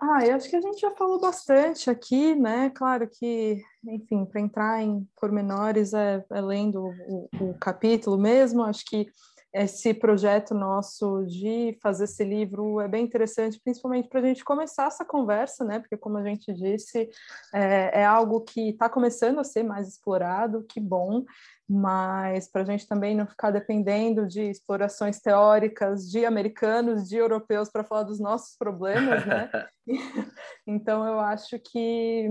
[0.01, 2.69] Ah, eu acho que a gente já falou bastante aqui, né?
[2.71, 8.83] Claro que, enfim, para entrar em pormenores é, é lendo o, o, capítulo mesmo, acho
[8.85, 9.07] que
[9.53, 14.87] esse projeto nosso de fazer esse livro é bem interessante, principalmente para a gente começar
[14.87, 15.79] essa conversa, né?
[15.79, 17.09] Porque, como a gente disse,
[17.53, 21.23] é, é algo que está começando a ser mais explorado, que bom,
[21.67, 27.69] mas para a gente também não ficar dependendo de explorações teóricas de americanos, de europeus
[27.69, 29.49] para falar dos nossos problemas, né?
[30.67, 32.29] então eu acho que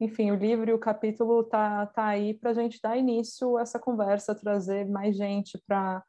[0.00, 3.62] enfim, o livro e o capítulo tá, tá aí para a gente dar início a
[3.62, 6.02] essa conversa, trazer mais gente para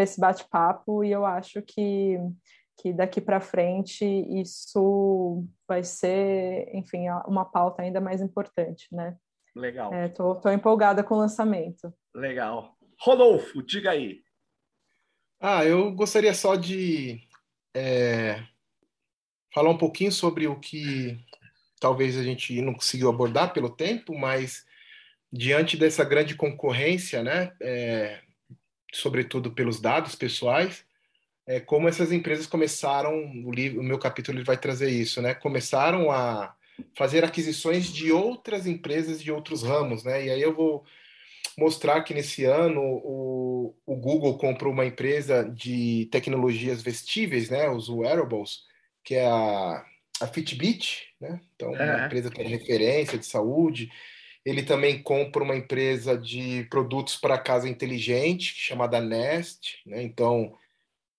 [0.00, 2.18] esse bate-papo, e eu acho que,
[2.78, 9.16] que daqui para frente isso vai ser, enfim, uma pauta ainda mais importante, né?
[9.54, 9.92] Legal.
[9.92, 11.92] É, tô, tô empolgada com o lançamento.
[12.14, 12.74] Legal.
[12.98, 14.22] Rodolfo, diga aí.
[15.40, 17.20] Ah, eu gostaria só de
[17.74, 18.42] é,
[19.52, 21.18] falar um pouquinho sobre o que
[21.80, 24.64] talvez a gente não conseguiu abordar pelo tempo, mas
[25.32, 28.21] diante dessa grande concorrência, né, é,
[28.92, 30.84] sobretudo pelos dados pessoais,
[31.46, 33.12] é, como essas empresas começaram,
[33.44, 36.54] o, livro, o meu capítulo vai trazer isso, né, começaram a
[36.96, 40.84] fazer aquisições de outras empresas de outros ramos, né, e aí eu vou
[41.58, 47.88] mostrar que nesse ano o, o Google comprou uma empresa de tecnologias vestíveis, né, os
[47.88, 48.60] wearables,
[49.04, 49.84] que é a
[50.22, 51.40] a Fitbit, né?
[51.54, 51.96] Então, é.
[51.96, 53.90] uma empresa que é referência de saúde.
[54.44, 60.02] Ele também compra uma empresa de produtos para casa inteligente, chamada Nest, né?
[60.02, 60.52] Então,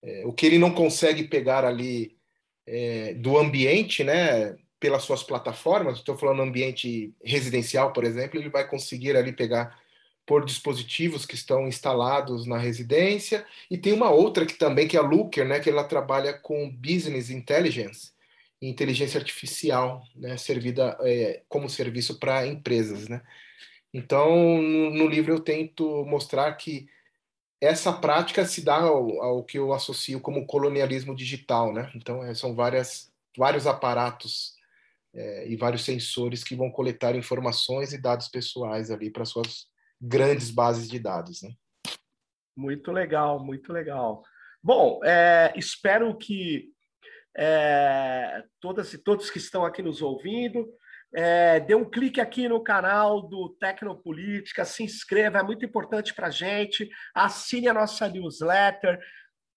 [0.02, 2.18] é, o que ele não consegue pegar ali
[2.68, 4.58] é, do ambiente, né?
[4.80, 9.82] Pelas suas plataformas, estou falando ambiente residencial, por exemplo, ele vai conseguir ali pegar
[10.26, 13.46] por dispositivos que estão instalados na residência.
[13.70, 15.60] E tem uma outra que também, que é a Looker, né?
[15.60, 18.12] Que ela trabalha com Business Intelligence,
[18.70, 23.22] inteligência artificial, né, servida é, como serviço para empresas, né?
[23.94, 26.88] Então, no, livro eu tento mostrar que
[27.62, 31.92] essa prática se dá ao, ao que eu associo como colonialismo digital, né?
[31.96, 34.56] Então, é, são várias, vários aparatos
[35.14, 39.68] é, e vários sensores que vão coletar informações e dados pessoais ali para suas
[40.02, 41.54] grandes bases de dados, né?
[42.56, 44.24] Muito legal, muito legal.
[44.62, 46.73] Bom, é, espero que
[47.36, 50.68] é, todas e todos que estão aqui nos ouvindo.
[51.16, 56.28] É, dê um clique aqui no canal do Tecnopolítica, se inscreva, é muito importante para
[56.28, 56.90] a gente.
[57.14, 59.00] Assine a nossa newsletter.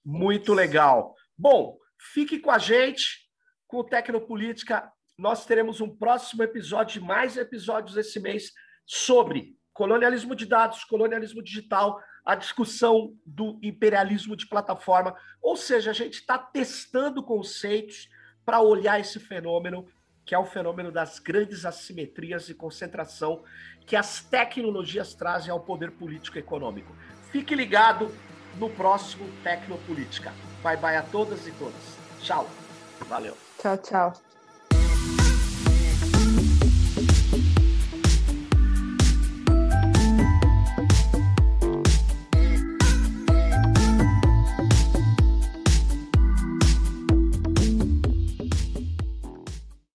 [0.05, 1.15] Muito legal.
[1.39, 1.79] Bom,
[2.13, 3.21] fique com a gente,
[3.69, 4.91] com o Tecnopolítica.
[5.17, 8.51] Nós teremos um próximo episódio, mais episódios esse mês,
[8.85, 15.15] sobre colonialismo de dados, colonialismo digital, a discussão do imperialismo de plataforma.
[15.41, 18.09] Ou seja, a gente está testando conceitos
[18.45, 19.87] para olhar esse fenômeno,
[20.25, 23.43] que é o fenômeno das grandes assimetrias e concentração
[23.87, 26.95] que as tecnologias trazem ao poder político e econômico.
[27.31, 28.13] Fique ligado
[28.57, 30.33] no próximo Tecnopolítica.
[30.63, 31.99] Bye bye a todas e todas.
[32.21, 32.49] Tchau.
[33.09, 33.37] Valeu.
[33.59, 34.32] Tchau, tchau.